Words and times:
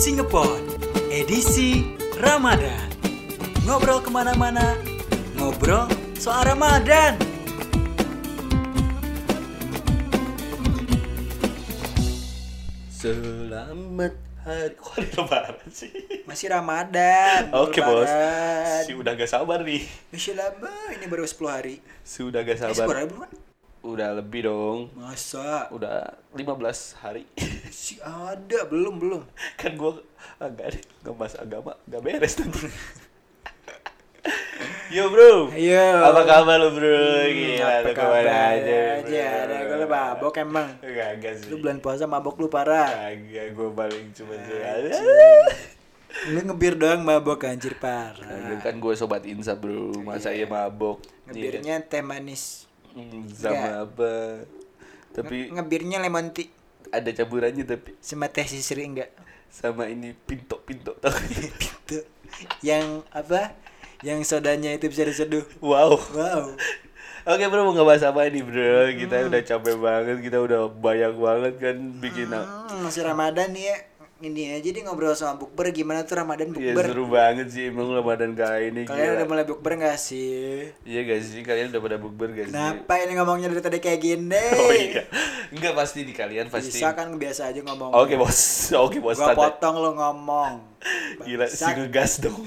Singapore, 0.00 0.64
edisi 1.12 1.84
Ramadan. 2.16 2.88
Ngobrol 3.68 4.00
ke 4.00 4.08
mana-mana, 4.08 4.72
ngobrol 5.36 5.84
soal 6.16 6.48
Ramadan. 6.48 7.20
Selamat 12.88 14.16
hari 14.40 14.72
Kok 14.80 14.88
hari 14.96 15.08
lebaran 15.12 15.68
sih? 15.68 15.92
Masih 16.24 16.48
Ramadan. 16.48 17.52
Oke 17.64 17.84
bos 17.84 18.08
Lebaran. 18.08 18.82
Si 18.88 18.92
udah 18.96 19.12
gak 19.12 19.28
sabar 19.30 19.60
nih 19.60 19.84
Masih 20.08 20.32
lama, 20.32 20.72
ini 20.96 21.04
baru 21.04 21.28
10 21.28 21.36
hari. 21.44 21.76
Sudah 22.00 22.40
gak 22.40 22.56
Eh, 22.56 22.72
10 22.72 22.80
sabar 22.80 23.04
bukan? 23.04 23.30
Udah 23.80 24.12
lebih 24.12 24.44
dong 24.44 24.92
Masa? 24.92 25.68
Udah 25.72 26.16
15 26.36 27.00
hari 27.00 27.24
Si 27.70 27.94
ada, 28.02 28.66
belum, 28.66 28.98
belum. 28.98 29.22
Kan 29.54 29.78
gue 29.78 30.02
agak 30.36 30.74
deh 30.74 30.82
Ngebahas 31.00 31.38
agama 31.38 31.72
Gak 31.86 32.02
beres 32.02 32.34
nanti 32.36 32.66
Yo 34.90 35.06
bro 35.06 35.54
Ayo. 35.54 36.02
Apa 36.02 36.26
kabar 36.26 36.58
lo 36.58 36.74
bro? 36.74 36.98
Gila 37.30 37.62
Hmm, 37.62 37.62
Apa 37.62 37.86
lu 37.86 37.94
ke 37.94 38.02
mana 38.02 38.34
aja 38.58 38.78
aja? 38.98 39.24
Ada 39.46 39.56
gue 39.70 39.86
mabok 39.86 40.34
emang. 40.36 40.68
Kagak 40.82 41.32
sih 41.38 41.46
Lu 41.46 41.62
bulan 41.62 41.78
puasa 41.78 42.10
mabok 42.10 42.42
lu 42.42 42.50
parah. 42.50 42.90
Kagak 42.90 43.54
gue 43.54 43.68
paling 43.70 44.06
cuma 44.12 44.34
sih 44.34 44.58
Lu 46.34 46.42
ngebir 46.42 46.74
doang 46.74 47.06
mabok 47.06 47.46
anjir 47.46 47.78
parah. 47.78 48.18
Kagak 48.18 48.66
kan 48.66 48.74
gue 48.76 48.92
sobat 48.98 49.22
insa 49.24 49.54
bro 49.54 49.94
Masa 50.02 50.34
iya 50.34 50.50
mabok 50.50 50.98
Ngebirnya 51.30 51.86
teh 51.86 52.02
manis. 52.02 52.66
Hmm, 52.90 53.30
sama 53.30 53.86
apa 53.86 54.42
tapi 55.10 55.50
Ngebirnya 55.54 56.02
lemon 56.02 56.34
tea 56.34 56.50
ada 56.88 57.10
campurannya 57.10 57.62
tapi 57.62 57.94
sama 58.00 58.26
teh 58.26 58.44
sisri 58.44 58.84
enggak? 58.84 59.12
sama 59.50 59.84
ini 59.86 60.14
pinto 60.14 60.62
pinto 60.62 60.94
tau 60.96 61.10
Itu 61.58 62.06
yang 62.62 63.02
apa? 63.10 63.52
Yang 64.00 64.30
sodanya 64.30 64.70
itu 64.70 64.86
bisa 64.86 65.02
diseduh. 65.02 65.42
wow 65.60 65.98
Wow. 66.14 66.54
oke 67.26 67.44
bro 67.46 67.66
mau 67.66 67.74
ngebahas 67.74 68.08
apa 68.08 68.30
ini 68.30 68.40
bro 68.40 68.88
kita 68.94 69.26
udah 69.26 69.42
capek 69.42 69.76
banget 69.76 70.16
kita 70.22 70.38
udah 70.38 70.70
banyak 70.70 71.12
banget 71.12 71.54
kan 71.58 71.76
bikin 71.98 72.30
Hmm, 72.30 72.80
masih 72.80 73.04
Ramadan 73.04 73.50
nih 73.50 73.64
ya. 73.68 73.76
Ini 74.20 74.52
aja 74.54 74.68
deh 74.68 74.82
ngobrol 74.82 75.12
sama 75.12 75.34
bukber 75.34 75.68
gimana 75.70 76.04
tuh 76.04 76.12
Ramadan 76.14 76.48
Iya 76.50 76.76
bukber. 76.76 76.84
seru 76.86 77.04
banget 77.06 77.48
sih 77.48 77.64
emang 77.66 77.88
Ramadan 77.90 78.32
kali 78.32 78.68
ini 78.68 78.82
Kalian 78.84 79.00
gila. 79.02 79.16
udah 79.16 79.26
mulai 79.26 79.44
bukber 79.44 79.72
gak 79.76 79.96
sih? 79.96 80.68
Iya 80.82 81.00
gak 81.02 81.20
sih 81.22 81.40
kalian 81.40 81.68
udah 81.70 81.80
pada 81.80 81.96
bukber 81.96 82.28
gak 82.30 82.46
sih 82.46 82.52
Kenapa 82.52 82.92
ini 82.98 83.12
ngomongnya 83.14 83.48
dari 83.48 83.60
tadi 83.60 83.78
kayak 83.78 83.96
gini? 83.98 84.44
oh 84.60 84.72
iya 84.72 85.08
enggak 85.48 85.72
pasti 85.72 86.04
di 86.04 86.12
kalian 86.12 86.46
pasti 86.46 86.68
Bisa 86.70 86.92
kan 86.92 87.10
biasa 87.12 87.48
aja 87.48 87.60
ngomong. 87.60 87.90
oke 87.90 88.14
bos 88.14 88.40
oke 88.70 88.98
bos 88.98 89.16
Gua 89.16 89.32
santai. 89.32 89.40
potong 89.48 89.76
lo 89.78 89.90
ngomong. 89.94 90.69
Gila 91.20 91.44
si 91.44 91.60
Bangsat. 91.60 91.76
ngegas 91.76 92.12
dong 92.24 92.40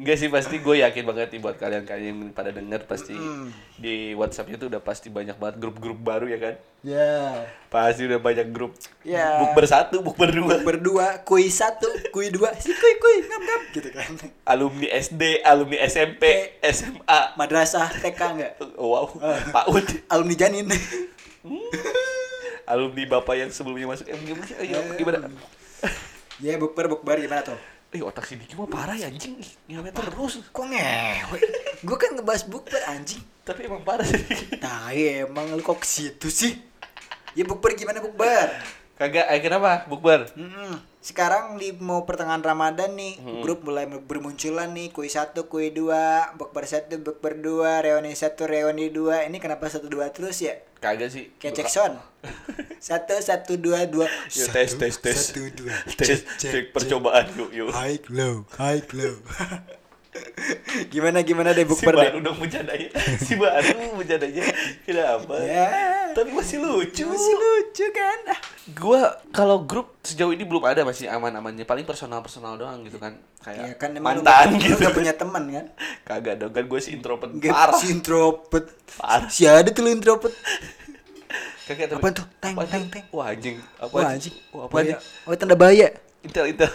Enggak 0.00 0.16
sih 0.16 0.32
pasti 0.32 0.56
gue 0.56 0.80
yakin 0.80 1.04
banget 1.04 1.36
nih 1.36 1.40
buat 1.44 1.60
kalian-kalian 1.60 2.06
yang 2.08 2.18
pada 2.32 2.48
denger 2.48 2.88
pasti 2.88 3.12
Di 3.76 4.16
Whatsappnya 4.16 4.56
tuh 4.56 4.72
udah 4.72 4.80
pasti 4.80 5.12
banyak 5.12 5.36
banget 5.36 5.60
grup-grup 5.60 6.00
baru 6.00 6.24
ya 6.32 6.40
kan 6.40 6.56
Ya. 6.78 7.44
Pasti 7.68 8.06
udah 8.06 8.22
banyak 8.22 8.48
grup 8.54 8.72
Ya. 9.04 9.42
Bukber 9.44 9.68
satu, 9.68 10.00
bukber 10.00 10.30
dua 10.32 10.56
Berdua, 10.64 11.08
kui 11.26 11.50
satu, 11.52 11.90
kui 12.14 12.30
dua, 12.30 12.54
si 12.56 12.70
kui 12.72 12.94
kui 13.02 13.26
ngam 13.26 13.42
ngam 13.42 13.62
gitu 13.74 13.88
kan. 13.90 14.10
Alumni 14.46 14.86
SD, 14.86 15.42
alumni 15.42 15.76
SMP, 15.84 16.54
SMA 16.62 17.20
Madrasah 17.34 17.90
TK 17.98 18.20
enggak? 18.32 18.52
Wow, 18.78 19.10
PAUD 19.50 20.06
Alumni 20.06 20.34
janin. 20.38 20.70
Alumni 22.68 23.02
bapak 23.08 23.34
yang 23.40 23.50
sebelumnya 23.50 23.90
masuk 23.90 24.06
MG 24.06 24.28
Ayo, 24.62 24.78
gimana? 24.94 25.26
Ya 26.38 26.54
bukber 26.58 26.86
bukber 26.86 27.18
gimana 27.18 27.42
tuh? 27.42 27.58
Eh 27.88 28.04
otak 28.04 28.28
si 28.28 28.36
Diki 28.36 28.52
mah 28.52 28.68
parah 28.68 28.92
ya 28.92 29.08
anjing 29.08 29.40
Ngewe 29.64 29.88
terus 29.96 30.44
Kok 30.52 30.64
ngewe? 30.68 31.38
Gue 31.80 31.96
kan 31.96 32.12
ngebahas 32.12 32.44
bukber 32.44 32.84
anjing. 32.84 33.24
Tapi 33.48 33.64
emang 33.64 33.80
parah 33.80 34.04
sih 34.04 34.20
Nah, 34.60 34.92
emang 34.92 35.48
lu 35.56 35.64
kok 35.64 35.80
ke 35.80 35.88
situ 35.88 36.28
sih? 36.28 36.52
Ya 37.32 37.48
bukber 37.48 37.72
gimana 37.72 38.04
bukber? 38.04 38.60
Kagak, 38.98 39.30
eh 39.30 39.38
kenapa? 39.38 39.86
Bukber? 39.86 40.26
Mm-mm. 40.34 40.74
Sekarang 40.98 41.54
di 41.54 41.70
mau 41.78 42.02
pertengahan 42.02 42.42
Ramadan 42.42 42.98
nih, 42.98 43.14
grup 43.46 43.62
mulai 43.62 43.86
bermunculan 43.86 44.74
nih, 44.74 44.90
kui 44.90 45.06
satu, 45.06 45.46
kui 45.46 45.70
dua, 45.70 46.34
bukber 46.34 46.66
satu, 46.66 46.98
bukber 46.98 47.38
dua, 47.38 47.78
reuni 47.78 48.18
satu, 48.18 48.50
reuni 48.50 48.90
dua. 48.90 49.22
Ini 49.22 49.38
kenapa 49.38 49.70
satu 49.70 49.86
dua 49.86 50.10
terus 50.10 50.42
ya? 50.42 50.58
Kagak 50.82 51.14
sih 51.14 51.30
Kayak 51.38 51.62
Jackson. 51.62 51.94
satu, 52.90 53.14
satu, 53.22 53.54
dua, 53.54 53.86
dua. 53.86 54.10
Yuk 54.34 54.50
tes, 54.50 54.70
tes, 54.74 54.94
tes 54.98 55.18
Satu, 55.30 55.46
dua. 55.54 55.74
Tes, 55.94 56.26
cek 56.38 56.74
percobaan 56.74 57.30
yuk, 57.38 57.50
yuk 57.54 57.70
High 57.70 58.02
low, 58.10 58.50
high 58.58 58.82
low. 58.98 59.14
gimana 60.92 61.20
gimana 61.20 61.50
deh 61.50 61.62
si 61.62 61.68
bukber 61.68 61.92
deh? 61.92 62.02
baru 62.04 62.18
dong 62.20 62.36
bercandanya 62.36 62.88
si 63.18 63.34
baru 63.34 63.74
bercandanya 63.94 64.44
kenapa 64.86 65.34
Ya. 65.40 65.68
tapi 66.12 66.30
masih 66.30 66.58
lucu 66.58 67.04
Masih 67.04 67.34
lucu 67.34 67.86
kan? 67.90 68.18
Ah. 68.28 68.40
gua 68.74 69.00
kalau 69.28 69.60
grup 69.60 69.98
sejauh 70.00 70.30
ini 70.30 70.42
belum 70.42 70.62
ada 70.62 70.82
masih 70.82 71.06
aman-amannya 71.06 71.62
paling 71.62 71.82
personal 71.82 72.20
personal 72.20 72.54
doang 72.54 72.82
gitu 72.82 72.96
kan 72.96 73.16
Ya 73.40 73.72
kayak 73.72 73.78
kan 73.78 73.90
emang 73.92 74.18
lu 74.18 74.20
mantan 74.20 74.48
lu 74.50 74.58
gitu 74.58 74.76
nggak 74.78 74.92
punya 74.92 75.12
teman 75.12 75.44
kan? 75.48 75.66
kagak 76.08 76.34
dong 76.36 76.50
kan 76.50 76.64
gue 76.64 76.80
si 76.80 76.90
introvert 76.90 77.30
parah 77.42 77.74
si 77.74 77.86
introvert. 77.88 78.66
Parah. 78.94 79.28
Si 79.28 79.42
ada 79.42 79.68
tuh 79.68 79.82
lu 79.82 79.90
introvert. 79.90 80.34
kagak 81.64 81.86
tapi 81.86 82.00
Apaan 82.00 82.14
tuh? 82.14 82.26
Teng, 82.38 82.56
teng, 82.66 82.84
teng. 82.88 83.04
wah 83.10 83.28
anjing 83.28 83.56
apa 83.76 83.92
Wah 83.92 84.08
anjing. 84.10 84.34
wah 84.50 84.62
apa 84.64 84.74
anjing 84.78 84.98
Oh 85.22 85.34
tanda 85.34 85.54
bahaya. 85.54 85.88
intel 86.20 86.44
intel 86.46 86.68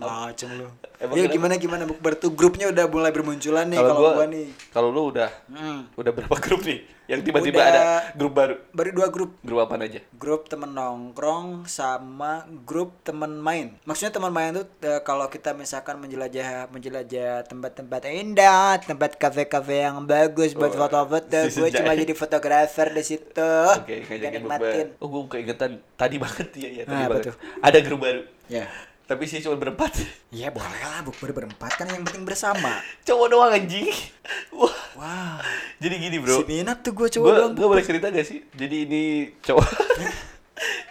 Macem 0.00 0.48
lu. 0.54 0.66
Emang 0.96 1.14
ya 1.14 1.26
gimana 1.26 1.54
gimana 1.54 1.82
bukber 1.84 2.14
tuh 2.14 2.30
grupnya 2.30 2.66
udah 2.66 2.84
mulai 2.86 3.10
bermunculan 3.10 3.66
nih 3.66 3.78
kalau 3.78 3.94
gua 3.96 4.10
gua 4.14 4.26
nih. 4.26 4.46
kalau 4.68 4.88
lu 4.88 5.02
udah 5.08 5.30
Hmm. 5.46 5.86
udah 5.92 6.10
berapa 6.10 6.34
grup 6.40 6.62
nih 6.62 6.78
yang 7.06 7.20
tiba-tiba 7.20 7.56
Udah- 7.56 7.70
ada 7.70 7.82
grup 8.12 8.32
baru 8.32 8.54
Baru 8.70 8.90
dua 8.92 9.08
grup. 9.08 9.30
grup 9.40 9.58
apa 9.60 9.78
aja 9.80 10.02
Grup 10.12 10.46
temen 10.46 10.70
nongkrong 10.70 11.64
sama 11.64 12.32
grup 12.62 12.98
temen 13.00 13.38
main. 13.38 13.78
Maksudnya 13.82 14.12
teman 14.12 14.28
main 14.28 14.52
tuh 14.52 14.66
eh, 14.80 15.00
kalau 15.00 15.26
kita 15.26 15.50
misalkan 15.52 15.96
menjelajah 15.96 16.68
menjelajah 16.68 17.42
tempat-tempat 17.44 18.02
indah, 18.04 18.76
tempat 18.78 19.14
kafe-kafe 19.14 19.82
yang 19.82 20.04
bagus 20.04 20.52
buat 20.52 20.70
Oh, 20.70 20.78
foto-foto, 20.80 21.38
si 21.46 21.58
gue 21.58 21.70
cuma 21.72 21.92
jadi 21.92 22.12
fotografer 22.12 22.90
di 22.90 23.02
situ. 23.02 23.52
Oke, 23.72 23.94
Dan 23.98 24.04
ngajakin 24.04 24.30
nikmatin. 24.36 24.86
Oh, 24.98 25.08
gue 25.08 25.22
keingetan 25.30 25.70
tadi 25.94 26.16
banget 26.24 26.48
ya, 26.54 26.68
ya 26.72 26.82
tadi 26.84 26.92
Nah, 26.92 27.08
banget. 27.08 27.24
tuh? 27.24 27.34
Ada 27.58 27.78
grup 27.80 28.00
baru. 28.00 28.22
Ya. 28.48 28.66
Tapi 29.08 29.24
sih 29.24 29.40
cuma 29.40 29.56
berempat. 29.56 29.96
Ya 30.28 30.52
boleh 30.52 30.68
lah 30.84 31.00
bukber 31.00 31.32
berempat 31.32 31.80
kan 31.80 31.88
yang 31.88 32.04
penting 32.04 32.28
bersama. 32.28 32.76
Cowok 33.08 33.26
doang 33.32 33.56
anjing. 33.56 33.88
Wah. 34.52 34.76
Wah. 34.94 35.40
Jadi 35.80 35.94
gini, 35.96 36.20
Bro. 36.20 36.44
Si 36.44 36.60
minat 36.60 36.84
tuh 36.84 36.92
gue 36.92 37.08
coba 37.16 37.24
Gue 37.24 37.34
doang. 37.40 37.52
gue 37.56 37.68
boleh 37.72 37.80
cerita 37.80 38.12
gak 38.12 38.28
sih? 38.28 38.44
Jadi 38.52 38.76
ini 38.84 39.02
cowok 39.40 39.64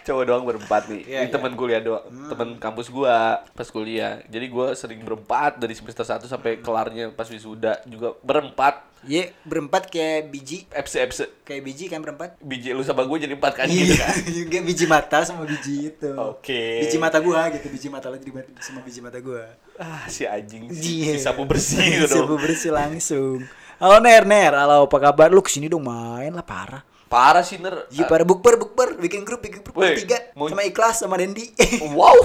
cowok 0.06 0.24
doang 0.24 0.44
berempat 0.48 0.88
nih. 0.88 1.02
Iya, 1.04 1.18
ini 1.24 1.28
iya. 1.28 1.34
teman 1.34 1.52
kuliah 1.52 1.80
doang, 1.84 2.04
teman 2.32 2.48
kampus 2.56 2.88
gua 2.88 3.44
pas 3.52 3.68
kuliah. 3.68 4.24
Jadi 4.26 4.46
gua 4.48 4.72
sering 4.72 5.04
berempat 5.04 5.60
dari 5.60 5.76
semester 5.76 6.04
1 6.04 6.24
sampai 6.24 6.60
kelarnya 6.64 7.12
pas 7.12 7.28
wisuda 7.28 7.84
juga 7.84 8.16
berempat. 8.24 8.88
Iya 9.06 9.30
berempat 9.46 9.86
kayak 9.94 10.32
biji. 10.34 10.66
FC 10.74 10.94
FC 11.06 11.20
kayak 11.46 11.62
biji 11.62 11.86
kan 11.86 12.02
berempat? 12.02 12.34
Biji 12.42 12.74
lu 12.74 12.82
sama 12.82 13.06
gue 13.06 13.14
jadi 13.22 13.38
empat 13.38 13.54
kan? 13.54 13.70
Gitu 13.70 13.94
iya 13.94 14.02
kan. 14.02 14.62
biji 14.68 14.84
mata 14.90 15.22
sama 15.22 15.46
biji 15.46 15.94
itu. 15.94 16.10
Oke. 16.18 16.82
biji 16.82 16.98
mata 16.98 17.22
gua 17.22 17.46
gitu 17.54 17.70
biji 17.70 17.86
mata 17.86 18.10
lo 18.10 18.18
jadi 18.18 18.34
sama 18.58 18.82
biji 18.82 18.98
mata 18.98 19.22
gua. 19.22 19.46
Ah, 19.78 20.02
si 20.10 20.26
anjing 20.26 20.66
si, 20.74 21.06
si 21.14 21.22
sapu 21.22 21.46
bersih 21.46 21.78
gitu 22.02 22.10
sapu 22.10 22.34
bersih 22.42 22.74
langsung. 22.74 23.46
Halo 23.78 24.02
ner 24.02 24.26
ner. 24.26 24.58
Halo 24.58 24.90
apa 24.90 24.98
kabar? 24.98 25.30
Lu 25.30 25.46
ke 25.46 25.50
sini 25.54 25.70
dong 25.70 25.86
main 25.86 26.34
lah 26.34 26.42
parah 26.42 26.82
Parah 27.08 27.40
sih 27.40 27.56
ner. 27.56 27.88
Iya 27.88 28.04
parah 28.04 28.22
bukber 28.22 28.54
bukber 28.56 28.94
bikin 28.96 29.24
grup 29.24 29.40
bikin 29.40 29.60
grup 29.60 29.80
tiga 29.96 30.20
mau- 30.32 30.46
sama 30.46 30.62
ikhlas 30.62 31.00
sama 31.00 31.16
Dendi 31.16 31.48
Wow. 31.96 32.16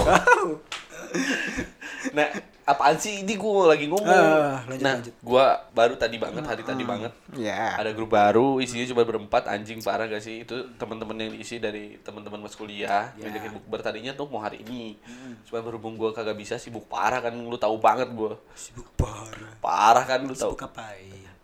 Nah, 2.12 2.26
apaan 2.64 2.96
sih 2.96 3.22
ini 3.22 3.34
gue 3.34 3.64
lagi 3.64 3.86
ngomong. 3.86 4.04
Ah, 4.04 4.60
lanjut, 4.66 4.82
nah, 4.82 4.94
gue 5.00 5.46
baru 5.72 5.94
tadi 5.96 6.16
banget, 6.18 6.42
hari 6.42 6.60
tadi 6.60 6.82
banget. 6.82 7.12
ya 7.32 7.76
Ada 7.76 7.94
grup 7.94 8.12
baru, 8.12 8.60
isinya 8.60 8.84
cuma 8.84 9.02
berempat, 9.02 9.46
anjing 9.46 9.80
parah 9.80 10.04
gak 10.04 10.20
sih? 10.20 10.42
Itu 10.42 10.74
teman-teman 10.74 11.16
yang 11.16 11.30
diisi 11.32 11.56
dari 11.56 11.96
teman-teman 11.98 12.42
mas 12.42 12.52
kuliah, 12.52 13.14
Ya. 13.14 13.24
ngajakin 13.24 13.56
bukber 13.56 13.80
tadinya 13.80 14.12
tuh 14.12 14.26
mau 14.26 14.42
hari 14.42 14.60
ini. 14.62 15.00
Cuma 15.46 15.62
berhubung 15.62 15.96
gue 15.96 16.10
kagak 16.10 16.36
bisa 16.36 16.58
sibuk 16.58 16.84
parah 16.86 17.22
kan, 17.22 17.32
lu 17.32 17.56
tahu 17.56 17.78
banget 17.78 18.10
gue. 18.10 18.32
sibuk 18.52 18.90
parah 18.94 19.54
Parah 19.60 20.04
kan 20.04 20.20
lu 20.20 20.34
tahu. 20.34 20.52
sibuk 20.52 20.68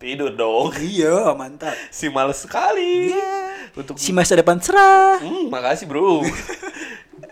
Tidur 0.00 0.32
dong. 0.32 0.72
iya 0.80 1.28
mantap 1.32 1.76
Si 1.92 2.08
males 2.08 2.40
sekali. 2.40 3.12
Iya. 3.12 3.39
Untuk 3.72 3.94
si 3.96 4.10
masa 4.10 4.34
depan 4.34 4.58
cerah 4.58 5.18
Hmm, 5.18 5.46
makasih 5.48 5.86
bro. 5.86 6.22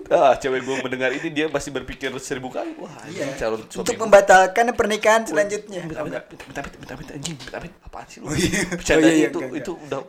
ah 0.08 0.32
cewek 0.40 0.64
gue 0.64 0.76
mendengar 0.80 1.12
ini 1.12 1.28
dia 1.28 1.52
pasti 1.52 1.68
berpikir 1.68 2.08
seribu 2.16 2.48
kali 2.48 2.72
wah 2.80 2.88
Iya. 3.04 3.28
calon 3.36 3.60
suami 3.68 3.84
Untuk 3.84 3.96
membatalkan 4.00 4.72
pernikahan 4.72 5.28
selanjutnya. 5.28 5.84
Minta 5.84 6.00
minta 6.00 6.20
minta 6.24 6.60
minta 6.64 6.94
minta 6.96 7.12
anjing 7.12 7.36
minta 7.36 7.58
minta 7.60 7.76
apaan 7.84 8.06
sih 8.08 8.24
lu? 8.24 8.28
Oh 8.28 8.32
iya. 8.32 8.60
Bercanda 8.72 9.04
Oh 9.04 9.10
iya, 9.12 9.12
iya, 9.12 9.28
itu 9.28 9.38
enggak, 9.38 9.60
itu 9.60 9.72
udah 9.84 10.00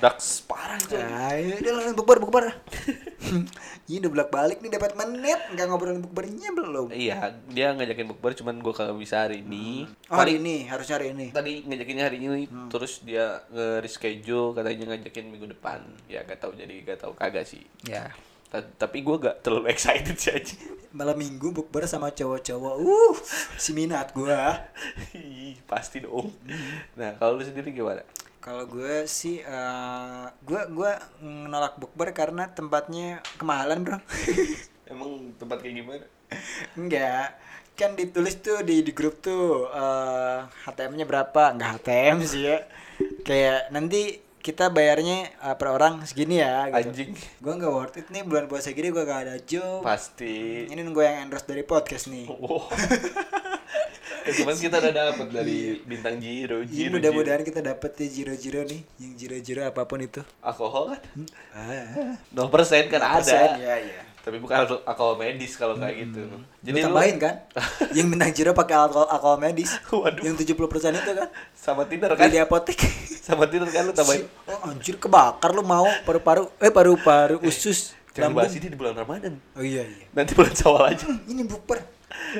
dark 0.00 0.16
parah 0.48 0.78
itu. 0.80 0.94
Ayo, 0.96 1.54
udah 1.60 1.72
lah 1.76 1.82
bukber 1.92 2.44
Ini 3.82 3.98
udah 3.98 4.10
bolak 4.10 4.30
balik 4.30 4.58
nih 4.58 4.70
dapat 4.70 4.94
menit 4.94 5.40
nggak 5.50 5.66
ngobrolin 5.66 6.00
bukbernya 6.00 6.50
belum. 6.50 6.88
Iya, 6.88 7.18
dia 7.46 7.74
ngajakin 7.74 8.06
bukber 8.08 8.32
cuman 8.32 8.58
gue 8.58 8.70
kagak 8.70 8.94
bisa 8.94 9.26
hari 9.26 9.42
ini. 9.42 9.90
Oh, 10.06 10.16
hari 10.16 10.38
ini 10.38 10.64
harusnya 10.64 10.96
hari 10.96 11.10
ini. 11.10 11.30
Tadi 11.30 11.66
ngajakinnya 11.66 12.04
hari 12.06 12.16
ini 12.18 12.42
terus 12.68 13.02
dia 13.02 13.42
nge-reschedule 13.50 14.54
katanya 14.54 14.94
ngajakin 14.94 15.26
minggu 15.26 15.50
depan. 15.50 15.82
Ya 16.06 16.22
gak 16.22 16.38
tahu 16.38 16.54
jadi 16.54 16.72
gak 16.84 17.02
tahu 17.02 17.12
kagak 17.12 17.42
sih. 17.42 17.66
Ya. 17.82 18.14
Ta- 18.48 18.70
Tapi 18.78 19.02
gue 19.02 19.16
gak 19.18 19.42
terlalu 19.42 19.66
excited 19.74 20.14
sih 20.14 20.30
aja. 20.30 20.54
Malam 20.92 21.16
minggu 21.16 21.50
bukber 21.50 21.82
sama 21.84 22.08
cowok-cowok. 22.08 22.74
Uh, 22.78 23.16
si 23.56 23.72
minat 23.72 24.12
gua. 24.12 24.62
Ih, 25.12 25.56
Pasti 25.64 25.98
dong. 25.98 26.30
Nah, 26.94 27.16
kalau 27.16 27.34
lu 27.34 27.42
sendiri 27.42 27.72
gimana? 27.72 28.04
Kalau 28.42 28.66
gue 28.66 29.06
sih, 29.06 29.38
eh 29.38 30.24
gue 30.42 30.60
gue 30.74 30.92
nolak 31.22 31.78
bukber 31.78 32.10
karena 32.10 32.50
tempatnya 32.50 33.22
kemahalan 33.38 33.86
bro. 33.86 33.98
Emang 34.90 35.30
tempat 35.38 35.62
kayak 35.62 35.74
gimana? 35.78 36.06
Enggak, 36.74 37.38
kan 37.78 37.94
ditulis 37.94 38.42
tuh 38.42 38.66
di, 38.66 38.82
di 38.82 38.90
grup 38.90 39.22
tuh 39.22 39.70
eh 39.70 40.42
HTM-nya 40.66 41.06
berapa? 41.06 41.54
Enggak 41.54 41.86
HTM 41.86 42.18
sih 42.26 42.42
ya. 42.50 42.66
Kayak 43.22 43.70
nanti 43.70 44.18
kita 44.42 44.74
bayarnya 44.74 45.30
eh, 45.38 45.54
per 45.54 45.70
orang 45.70 46.02
segini 46.02 46.42
ya. 46.42 46.66
Gitu. 46.66 46.78
Anjing. 46.82 47.10
Gue 47.38 47.52
nggak 47.54 47.70
worth 47.70 47.98
it 48.02 48.10
nih 48.10 48.26
bulan 48.26 48.50
puasa 48.50 48.74
gini 48.74 48.90
gue 48.90 49.06
gak 49.06 49.22
ada 49.30 49.38
job. 49.38 49.86
Pasti. 49.86 50.66
Ini 50.66 50.82
nunggu 50.82 50.98
yang 50.98 51.30
endorse 51.30 51.46
dari 51.46 51.62
podcast 51.62 52.10
nih. 52.10 52.26
Wow. 52.26 52.66
Eh, 54.22 54.32
cuman 54.32 54.54
kita 54.54 54.78
udah 54.78 54.92
dapet 54.92 55.26
dari 55.28 55.58
bintang 55.82 56.16
Jiro, 56.16 56.62
Jiro, 56.62 56.68
Jiro. 56.68 56.92
mudah-mudahan 56.94 57.42
kita 57.42 57.58
dapet 57.60 57.90
ya 57.96 58.06
jiro-jiro 58.08 58.62
nih, 58.62 58.80
yang 58.96 59.12
jiro-jiro 59.12 59.62
apa 59.62 59.82
pun 59.82 59.98
itu. 59.98 60.22
Alkohol 60.40 60.92
kan? 60.92 61.00
Ah, 61.50 62.14
0% 62.30 62.46
kan 62.86 63.00
ada. 63.00 63.18
persen, 63.18 63.50
ya 63.58 63.76
ya. 63.76 64.00
Tapi 64.22 64.38
bukan 64.38 64.54
alko- 64.56 64.82
alkohol 64.84 65.18
medis 65.18 65.58
kalau 65.58 65.74
kayak 65.74 66.06
gitu. 66.06 66.22
Jadi 66.62 66.78
tambahin 66.80 67.18
kan? 67.18 67.34
yang 67.98 68.06
bintang 68.06 68.30
jiro 68.30 68.54
pakai 68.54 68.78
alkohol 68.78 69.10
alkohol 69.10 69.34
medis. 69.36 69.74
Waduh. 69.90 70.22
Yang 70.22 70.46
70% 70.46 70.94
itu 70.94 71.10
kan? 71.12 71.28
Sama 71.52 71.82
Tinder 71.84 72.14
Kan 72.14 72.16
kan? 72.16 72.30
di 72.30 72.38
apotek. 72.38 72.78
Sama 73.18 73.50
Tinder 73.50 73.66
kan 73.66 73.82
lu 73.82 73.90
tambahin. 73.90 74.22
Oh 74.46 74.70
anjir 74.70 74.94
kebakar 74.94 75.50
lu 75.50 75.62
mau 75.62 75.90
paru-paru 76.02 76.46
eh 76.56 76.70
paru-paru 76.70 77.42
usus 77.42 77.98
Jangan 78.12 78.28
lambung. 78.28 78.44
bahas 78.44 78.52
ini 78.56 78.68
di 78.68 78.76
bulan 78.76 78.94
Ramadan. 78.94 79.34
Oh 79.56 79.64
iya 79.64 79.82
iya. 79.88 80.06
Nanti 80.12 80.36
bulan 80.36 80.52
Syawal 80.52 80.92
aja. 80.92 81.08
Ini 81.24 81.42
bukber. 81.48 81.80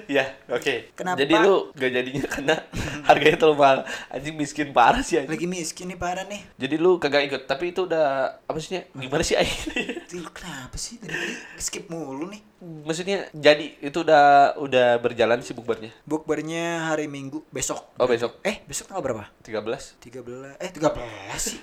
ya, 0.05 0.25
oke. 0.53 0.93
Kenapa? 0.93 1.17
Jadi 1.17 1.33
lu 1.33 1.73
gak 1.73 1.91
jadinya 1.97 2.25
karena 2.29 2.55
harganya 3.09 3.37
terlalu 3.41 3.57
mahal. 3.57 3.79
Anjing 4.13 4.37
miskin 4.37 4.69
parah 4.77 5.01
sih 5.01 5.17
anjing. 5.17 5.33
Lagi 5.33 5.47
miskin 5.49 5.89
nih 5.89 5.97
parah 5.97 6.29
nih. 6.29 6.45
Jadi 6.61 6.77
lu 6.77 7.01
kagak 7.01 7.25
ikut, 7.25 7.43
tapi 7.49 7.73
itu 7.73 7.89
udah 7.89 8.37
apa 8.45 8.59
sih? 8.61 8.85
Gimana 8.93 9.25
sih 9.25 9.33
akhirnya? 9.33 10.05
Kenapa 10.37 10.77
sih 10.77 11.01
dari 11.01 11.17
skip 11.57 11.89
mulu 11.89 12.29
nih? 12.29 12.45
Maksudnya 12.85 13.33
jadi 13.33 13.81
itu 13.81 14.05
udah 14.05 14.61
udah 14.61 15.01
berjalan 15.01 15.41
sih 15.41 15.57
bukbernya. 15.57 15.89
Bukbernya 16.05 16.93
hari 16.93 17.09
Minggu 17.09 17.41
besok. 17.49 17.97
Oh, 17.97 18.05
besok. 18.05 18.45
Eh, 18.45 18.61
besok 18.69 18.93
tanggal 18.93 19.03
berapa? 19.09 19.25
13. 19.41 19.97
13 20.05 20.61
eh 20.61 20.69
13 20.69 20.93
sih. 21.41 21.57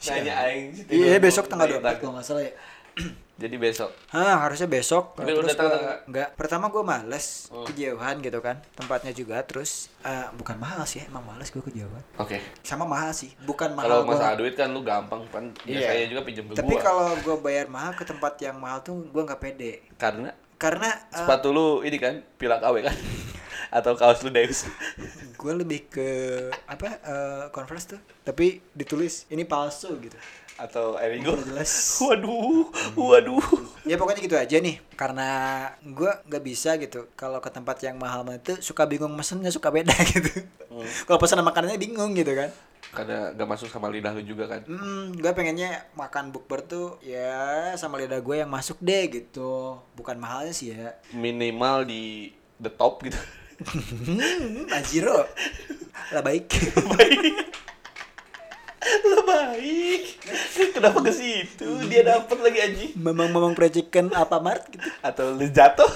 Nanya 0.08 0.34
aing 0.48 0.80
sih. 0.80 0.84
Iya, 0.88 1.20
besok 1.20 1.44
tanggal 1.44 1.68
24 1.76 2.00
kalau 2.00 2.12
nggak 2.16 2.24
salah 2.24 2.44
ya. 2.46 2.52
Jadi 3.38 3.54
besok. 3.54 3.94
Hah, 4.10 4.42
harusnya 4.42 4.66
besok. 4.66 5.14
Tapi 5.14 5.30
lu 5.30 5.40
datang 5.40 5.64
gua- 5.64 5.78
nggak? 5.78 5.98
Enggak. 6.06 6.28
Pertama 6.34 6.66
gue 6.66 6.82
males 6.82 7.46
Oh. 7.48 7.62
kejauhan 7.62 8.18
gitu 8.18 8.38
kan. 8.38 8.58
Tempatnya 8.72 9.12
juga 9.12 9.38
terus 9.40 9.94
eh, 10.00 10.26
bukan 10.32 10.56
mahal 10.56 10.82
sih, 10.82 11.00
emang 11.00 11.22
males 11.22 11.46
gue 11.46 11.60
kejauhan. 11.60 12.02
Oke. 12.16 12.42
Sama 12.60 12.82
mahal 12.82 13.10
sih, 13.12 13.30
bukan 13.40 13.72
Kalau 13.72 13.78
mahal. 13.78 14.02
gua- 14.02 14.10
masalah 14.12 14.34
duit 14.34 14.52
kan 14.52 14.68
lu 14.68 14.82
gampang 14.82 15.22
kan 15.28 15.54
Iya. 15.62 15.86
biasanya 15.86 16.06
juga 16.08 16.20
pinjam 16.22 16.44
ke 16.44 16.54
Tapi 16.56 16.74
kalau 16.76 17.14
gue 17.14 17.36
bayar 17.38 17.66
mahal 17.68 17.92
ke 17.92 18.02
tempat 18.02 18.34
yang 18.38 18.58
mahal 18.58 18.82
tuh 18.82 19.06
gue 19.06 19.22
nggak 19.22 19.38
pede. 19.38 19.86
karena 19.94 20.34
Karena 20.56 20.90
eh, 20.90 21.14
sepatu 21.14 21.48
lu 21.48 21.66
ini 21.80 21.94
kan 21.96 22.18
pilak 22.34 22.58
awe 22.60 22.80
kan 22.80 22.90
atau 23.70 23.94
kaos 23.94 24.18
lu 24.20 24.30
Deus. 24.30 24.66
gue 25.32 25.52
lebih 25.54 25.86
ke 25.86 26.10
apa 26.64 26.98
eh, 26.98 27.44
Converse 27.48 27.86
tuh, 27.88 28.00
tapi 28.20 28.58
ditulis 28.72 29.26
ini 29.28 29.44
palsu 29.44 29.94
gitu. 29.96 30.18
Atau 30.58 30.98
Erigo. 30.98 31.38
Jelas. 31.38 31.70
Waduh, 32.02 32.66
waduh. 32.98 33.46
Ya 33.86 33.94
pokoknya 33.94 34.20
gitu 34.20 34.36
aja 34.36 34.56
nih. 34.58 34.82
Karena 34.98 35.28
gue 35.80 36.10
nggak 36.26 36.44
bisa 36.44 36.74
gitu. 36.82 37.06
Kalau 37.14 37.38
ke 37.38 37.48
tempat 37.48 37.78
yang 37.86 37.96
mahal 37.96 38.26
itu 38.34 38.58
suka 38.58 38.84
bingung 38.84 39.14
mesennya 39.14 39.54
suka 39.54 39.70
beda 39.70 39.94
gitu. 40.12 40.44
Hmm. 40.68 40.84
Kalau 41.06 41.18
pesan 41.22 41.40
makanannya 41.46 41.78
bingung 41.78 42.12
gitu 42.18 42.34
kan. 42.34 42.50
Karena 42.88 43.36
gak 43.36 43.48
masuk 43.48 43.68
sama 43.68 43.92
lidah 43.92 44.16
lu 44.16 44.24
juga 44.24 44.48
kan. 44.48 44.64
Hmm, 44.64 45.12
gue 45.12 45.32
pengennya 45.36 45.92
makan 45.92 46.32
bukber 46.32 46.64
tuh 46.64 46.96
ya 47.04 47.76
sama 47.76 48.00
lidah 48.00 48.18
gue 48.18 48.36
yang 48.40 48.48
masuk 48.48 48.80
deh 48.80 49.12
gitu. 49.12 49.76
Bukan 49.92 50.16
mahalnya 50.16 50.56
sih 50.56 50.72
ya. 50.72 50.96
Minimal 51.12 51.84
di 51.84 52.32
the 52.56 52.72
top 52.72 53.04
gitu. 53.04 53.20
Hmm, 53.60 54.70
Ajiro. 54.72 55.28
Lah 56.14 56.22
baik. 56.24 56.48
baik. 56.96 57.47
Lah 59.04 59.22
baik. 59.22 60.02
Kenapa 60.70 60.98
ke 61.00 61.12
situ? 61.12 61.66
Dia 61.86 62.02
dapat 62.02 62.38
lagi 62.38 62.58
anjing. 62.58 62.90
Memang-memang 62.94 63.52
precikan 63.52 64.08
Alfamart 64.10 64.64
gitu. 64.68 64.84
Atau 65.00 65.32
lu 65.32 65.46
jatuh? 65.46 65.88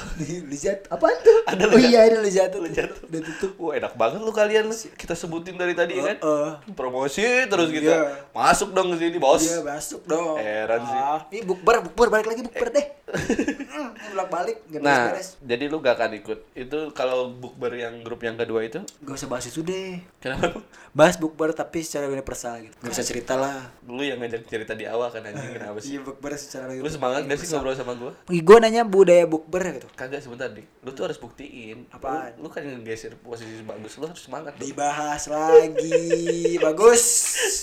Lezat 0.47 0.87
apaan 0.89 1.17
tuh? 1.21 1.39
Ada 1.47 1.62
oh 1.65 1.73
Lezat. 1.73 1.89
iya 1.89 2.00
ada. 2.05 2.19
Lezat 2.19 2.49
tuh. 2.50 2.61
Udah 2.62 3.21
tutup. 3.23 3.53
Wah 3.59 3.73
enak 3.75 3.94
banget 3.94 4.21
lu 4.21 4.33
kalian 4.33 4.67
kita 4.94 5.15
sebutin 5.15 5.55
dari 5.55 5.73
tadi 5.73 5.97
kan. 5.97 6.17
Heeh. 6.19 6.50
Promosi 6.73 7.25
terus 7.47 7.69
kita 7.69 7.93
Iya. 7.93 8.31
masuk 8.33 8.73
dong 8.73 8.93
ke 8.93 8.97
sini 8.99 9.19
bos. 9.19 9.43
Iya 9.43 9.61
masuk 9.62 10.03
dong. 10.05 10.37
Heran 10.37 10.81
sih. 10.83 10.99
Ah, 10.99 11.21
ini 11.29 11.41
bukber, 11.43 11.83
bukber 11.83 12.09
balik 12.09 12.27
lagi 12.27 12.43
bukber 12.43 12.69
deh. 12.71 12.87
Hmm, 13.72 13.88
bolak 14.12 14.28
balik 14.28 14.56
nggak 14.69 14.80
Nah, 14.80 14.98
beres-beres. 15.08 15.28
jadi 15.40 15.64
lu 15.66 15.80
gak 15.80 15.96
akan 15.96 16.12
ikut. 16.14 16.38
Itu 16.52 16.78
kalau 16.92 17.32
bukber 17.32 17.72
yang 17.74 18.00
grup 18.00 18.20
yang 18.20 18.36
kedua 18.36 18.60
itu, 18.60 18.84
Gak 19.00 19.14
usah 19.14 19.26
bahas 19.26 19.44
itu 19.44 19.60
deh. 19.60 19.96
kenapa? 20.19 20.60
Bahas 20.92 21.16
bukber 21.16 21.50
tapi 21.50 21.80
secara 21.80 22.04
universal 22.06 22.60
gitu. 22.60 22.76
Gak 22.78 22.92
usah 22.92 23.00
cerita 23.02 23.32
lah. 23.32 23.72
Lu 23.82 24.00
yang 24.00 24.20
ngajak 24.20 24.44
cerita 24.44 24.72
di 24.72 24.84
awal 24.84 25.08
kan 25.08 25.24
anjing 25.24 25.56
kenapa 25.56 25.80
sih? 25.80 25.96
Iya 25.96 26.00
bukber 26.02 26.36
secara 26.36 26.69
Lu 26.70 26.84
semangat 26.86 27.24
gak 27.24 27.38
sih 27.38 27.48
ngobrol 27.48 27.72
sama 27.72 27.92
gua? 27.94 28.12
Gue 28.26 28.56
nanya 28.58 28.84
budaya 28.84 29.24
bukber 29.24 29.64
gitu. 29.72 29.88
Kagak 29.92 30.20
sebentar 30.20 30.46
dik. 30.46 30.69
Lu 30.80 30.92
tuh 30.92 31.08
harus 31.08 31.16
buktiin. 31.16 31.88
Apaan? 31.88 32.36
Lu, 32.36 32.44
lu 32.44 32.48
kan 32.48 32.60
ngegeser 32.60 33.16
posisi 33.16 33.64
bagus. 33.64 33.96
Lu 33.96 34.04
harus 34.04 34.20
semangat. 34.20 34.52
dong. 34.52 34.62
Dibahas 34.62 35.24
lagi. 35.26 36.60
bagus. 36.60 37.02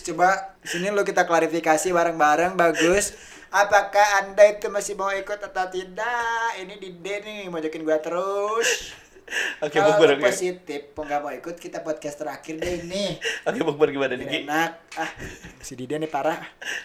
Coba 0.03 0.57
sini 0.61 0.89
lo 0.89 1.03
kita 1.03 1.23
klarifikasi 1.23 1.87
bareng-bareng 1.87 2.55
bagus. 2.55 3.13
Apakah 3.49 4.21
anda 4.21 4.45
itu 4.45 4.69
masih 4.69 4.93
mau 4.93 5.09
ikut 5.09 5.41
atau 5.41 5.65
tidak? 5.73 6.53
Ini 6.61 6.77
di 6.77 7.01
D 7.01 7.05
nih 7.25 7.41
mojokin 7.49 7.81
gua 7.81 7.97
terus. 7.97 8.93
Oke, 9.65 9.77
Kalau 9.77 9.97
bukber 9.97 10.21
positif, 10.21 10.93
kok 10.93 11.01
nggak 11.05 11.21
mau 11.21 11.33
ikut 11.33 11.57
kita 11.57 11.81
podcast 11.81 12.21
terakhir 12.21 12.61
deh 12.61 12.85
ini. 12.85 13.17
Oke, 13.49 13.61
bukber 13.65 13.89
gimana 13.89 14.13
dik? 14.13 14.45
enak. 14.45 14.71
Ah, 14.97 15.09
si 15.61 15.73
Dida 15.73 15.97
nih 15.97 16.09
parah. 16.09 16.37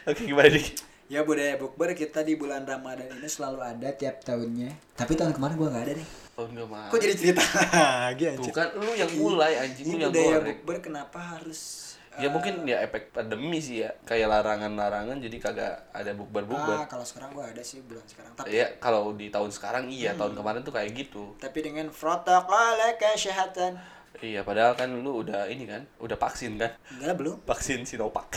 Oke, 0.09 0.25
gimana 0.25 0.49
dik? 0.49 0.73
Ya 1.13 1.21
budaya 1.21 1.61
bukber 1.61 1.93
kita 1.93 2.25
di 2.25 2.33
bulan 2.33 2.65
Ramadan 2.65 3.13
ini 3.13 3.29
selalu 3.29 3.61
ada 3.61 3.93
tiap 3.93 4.25
tahunnya. 4.25 4.97
Tapi 4.97 5.21
tahun 5.21 5.37
kemarin 5.37 5.57
gua 5.61 5.69
nggak 5.69 5.85
ada 5.85 5.95
nih. 6.01 6.09
Oh, 6.35 6.49
enggak 6.49 6.69
mau. 6.69 6.89
Kok 6.89 6.97
jadi 6.97 7.15
cerita 7.15 7.45
lagi 8.09 8.25
anjir? 8.25 8.49
Bukan 8.49 8.69
lu 8.81 8.93
yang 8.97 9.11
mulai 9.21 9.53
anjing 9.61 9.85
lu 9.85 9.97
yang 10.01 10.09
budaya 10.09 10.29
goreng. 10.41 10.47
bukber 10.49 10.77
kenapa 10.81 11.19
harus 11.37 11.93
Ya 12.15 12.29
mungkin 12.29 12.63
ya 12.63 12.79
efek 12.81 13.11
pandemi 13.11 13.59
sih 13.59 13.83
ya. 13.83 13.91
Kayak 14.05 14.31
larangan-larangan 14.31 15.19
jadi 15.19 15.37
kagak 15.37 15.75
ada 15.91 16.11
Ah, 16.11 16.15
bukber-bukber. 16.15 16.87
kalau 16.87 17.03
sekarang 17.03 17.35
gua 17.35 17.51
ada 17.51 17.59
sih 17.61 17.83
bulan 17.83 18.07
sekarang. 18.07 18.33
Tapi 18.35 18.49
Iya, 18.51 18.67
kalau 18.79 19.11
di 19.13 19.29
tahun 19.29 19.51
sekarang 19.51 19.91
iya, 19.91 20.13
Hmm. 20.13 20.21
tahun 20.23 20.33
kemarin 20.37 20.61
tuh 20.63 20.71
kayak 20.71 20.91
gitu. 20.93 21.35
tapi 21.37 21.59
dengan 21.61 21.91
protokol 21.91 22.79
kesehatan. 22.97 23.79
Iya, 24.17 24.47
padahal 24.47 24.73
kan 24.73 24.95
lu 24.95 25.21
udah 25.21 25.51
ini 25.51 25.67
kan, 25.67 25.83
udah 25.99 26.15
vaksin 26.15 26.55
kan? 26.55 26.71
Enggak 26.95 27.19
belum. 27.19 27.37
Vaksin 27.43 27.83
Sinovac. 27.83 28.31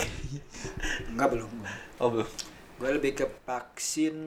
Enggak 1.06 1.38
belum. 1.38 1.52
Oh, 2.02 2.10
belum. 2.10 2.30
Gue 2.78 2.90
lebih 2.92 3.14
ke 3.14 3.26
vaksin 3.46 4.18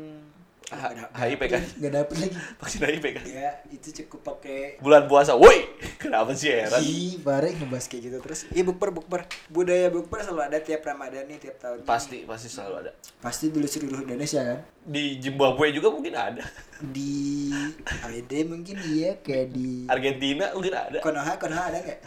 HIV 0.70 1.40
kan? 1.46 1.62
Nggak 1.76 1.92
dapet 1.92 2.16
lagi. 2.16 2.34
Vaksin 2.56 2.80
HIV 2.80 3.04
kan? 3.12 3.24
Ya, 3.26 3.50
itu 3.68 3.88
cukup 4.02 4.20
pakai 4.24 4.78
Bulan 4.78 5.04
puasa, 5.04 5.34
woi! 5.34 5.66
Kenapa 5.96 6.30
sih 6.32 6.48
heran? 6.48 6.78
Ih, 6.78 7.18
bareng 7.18 7.58
ngebahas 7.58 7.84
kayak 7.84 8.02
gitu 8.06 8.16
terus. 8.20 8.40
Iya, 8.48 8.62
bukber 8.62 8.90
bukber. 8.90 9.26
Budaya 9.46 9.90
bukber 9.90 10.22
selalu 10.22 10.42
ada 10.46 10.58
tiap 10.58 10.80
Ramadan 10.80 11.26
nih, 11.26 11.38
tiap 11.38 11.58
tahun. 11.58 11.82
Pasti, 11.82 12.22
pasti 12.22 12.46
selalu 12.46 12.74
ada. 12.80 12.90
Pasti 13.18 13.50
dulu 13.50 13.66
seluruh 13.66 14.00
Indonesia 14.00 14.40
kan. 14.40 14.58
Di 14.80 15.18
Zimbabwe 15.18 15.70
juga 15.70 15.90
mungkin 15.90 16.14
ada. 16.14 16.44
Di 16.80 17.52
AWD 18.00 18.32
mungkin 18.46 18.76
iya 18.86 19.18
kayak 19.18 19.52
di 19.52 19.84
Argentina 19.84 20.54
mungkin 20.54 20.72
ada. 20.72 20.98
Konoha, 20.98 21.36
Konoha 21.36 21.68
ada 21.68 21.78
nggak? 21.78 22.00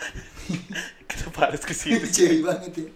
Kenapa 1.10 1.39
harus 1.46 1.62
ke 1.62 1.74
situ? 1.74 2.01
Cewek 2.01 2.41
banget 2.41 2.72
ya. 2.74 2.88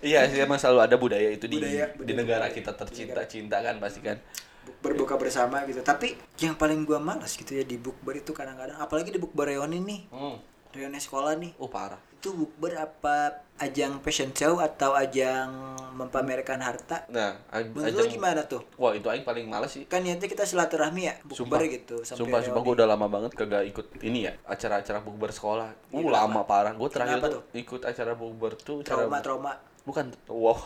Iya 0.00 0.20
sih 0.32 0.40
emang 0.40 0.56
selalu 0.56 0.80
ada 0.80 0.96
budaya 0.96 1.28
itu 1.28 1.44
di 1.44 1.60
Budaya- 1.60 1.92
di 1.92 1.98
budaya- 1.98 2.16
negara 2.16 2.46
budaya. 2.46 2.56
kita 2.56 2.72
tercinta 2.72 3.20
cinta 3.26 3.56
kan 3.58 3.76
pasti 3.76 4.00
kan. 4.00 4.16
Bukber 4.62 4.92
buka 4.96 5.14
bersama 5.16 5.62
gitu. 5.64 5.80
Tapi 5.80 6.12
yang 6.38 6.54
paling 6.54 6.82
gua 6.82 6.98
malas 6.98 7.32
gitu 7.32 7.52
ya 7.52 7.62
di 7.62 7.76
bukber 7.76 8.16
itu 8.16 8.30
kadang-kadang. 8.30 8.76
Apalagi 8.76 9.10
di 9.10 9.18
bukber 9.18 9.48
reuni 9.48 9.78
nih. 9.78 10.02
Hmm. 10.10 10.36
reuni 10.70 10.96
sekolah 10.96 11.34
nih. 11.34 11.58
Oh 11.58 11.66
parah. 11.66 11.98
itu 12.14 12.36
bukber 12.36 12.76
apa 12.76 13.32
ajang 13.56 13.96
fashion 13.98 14.28
show 14.30 14.60
atau 14.60 14.92
ajang 14.92 15.48
mempamerkan 15.96 16.60
harta? 16.60 17.08
Nah, 17.08 17.40
aj- 17.48 17.72
menurut 17.72 17.96
ajang- 17.96 18.12
gimana 18.12 18.40
tuh? 18.44 18.60
Wah, 18.76 18.92
itu 18.92 19.08
aing 19.08 19.24
paling 19.24 19.48
males 19.48 19.72
sih. 19.72 19.88
kan 19.88 20.04
niatnya 20.04 20.28
kita 20.28 20.44
silaturahmi 20.44 21.02
ya 21.02 21.16
bukber 21.24 21.64
gitu 21.64 22.04
Sumpah, 22.04 22.44
sumpah 22.44 22.60
gue 22.60 22.74
udah 22.76 22.84
lama 22.84 23.08
banget 23.08 23.32
kagak 23.32 23.64
ikut 23.66 24.04
ini 24.04 24.28
ya 24.28 24.36
acara-acara 24.44 25.00
bukber 25.00 25.32
sekolah. 25.32 25.72
Uh, 25.90 26.04
Iya, 26.04 26.12
lama 26.12 26.44
parah. 26.44 26.76
Gue 26.76 26.92
terakhir 26.92 27.24
tuh, 27.24 27.42
ikut 27.50 27.82
acara 27.82 28.12
bukber 28.12 28.52
tuh 28.54 28.84
acara 28.84 29.00
trauma 29.00 29.18
trauma 29.18 29.52
bukan 29.82 30.12
wow. 30.26 30.58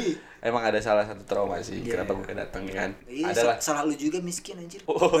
Emang 0.40 0.64
ada 0.64 0.80
salah 0.80 1.04
satu 1.04 1.20
trauma 1.22 1.60
sih 1.60 1.78
Iya. 1.78 2.00
kenapa 2.00 2.16
gue 2.16 2.32
datang 2.32 2.64
ya 2.64 2.74
kan. 2.78 2.90
Iya, 3.04 3.28
Adalah 3.28 3.56
sa- 3.60 3.76
salah 3.76 3.82
lu 3.84 3.92
juga 3.92 4.18
miskin 4.20 4.56
anjir. 4.56 4.80
Oh. 4.86 5.20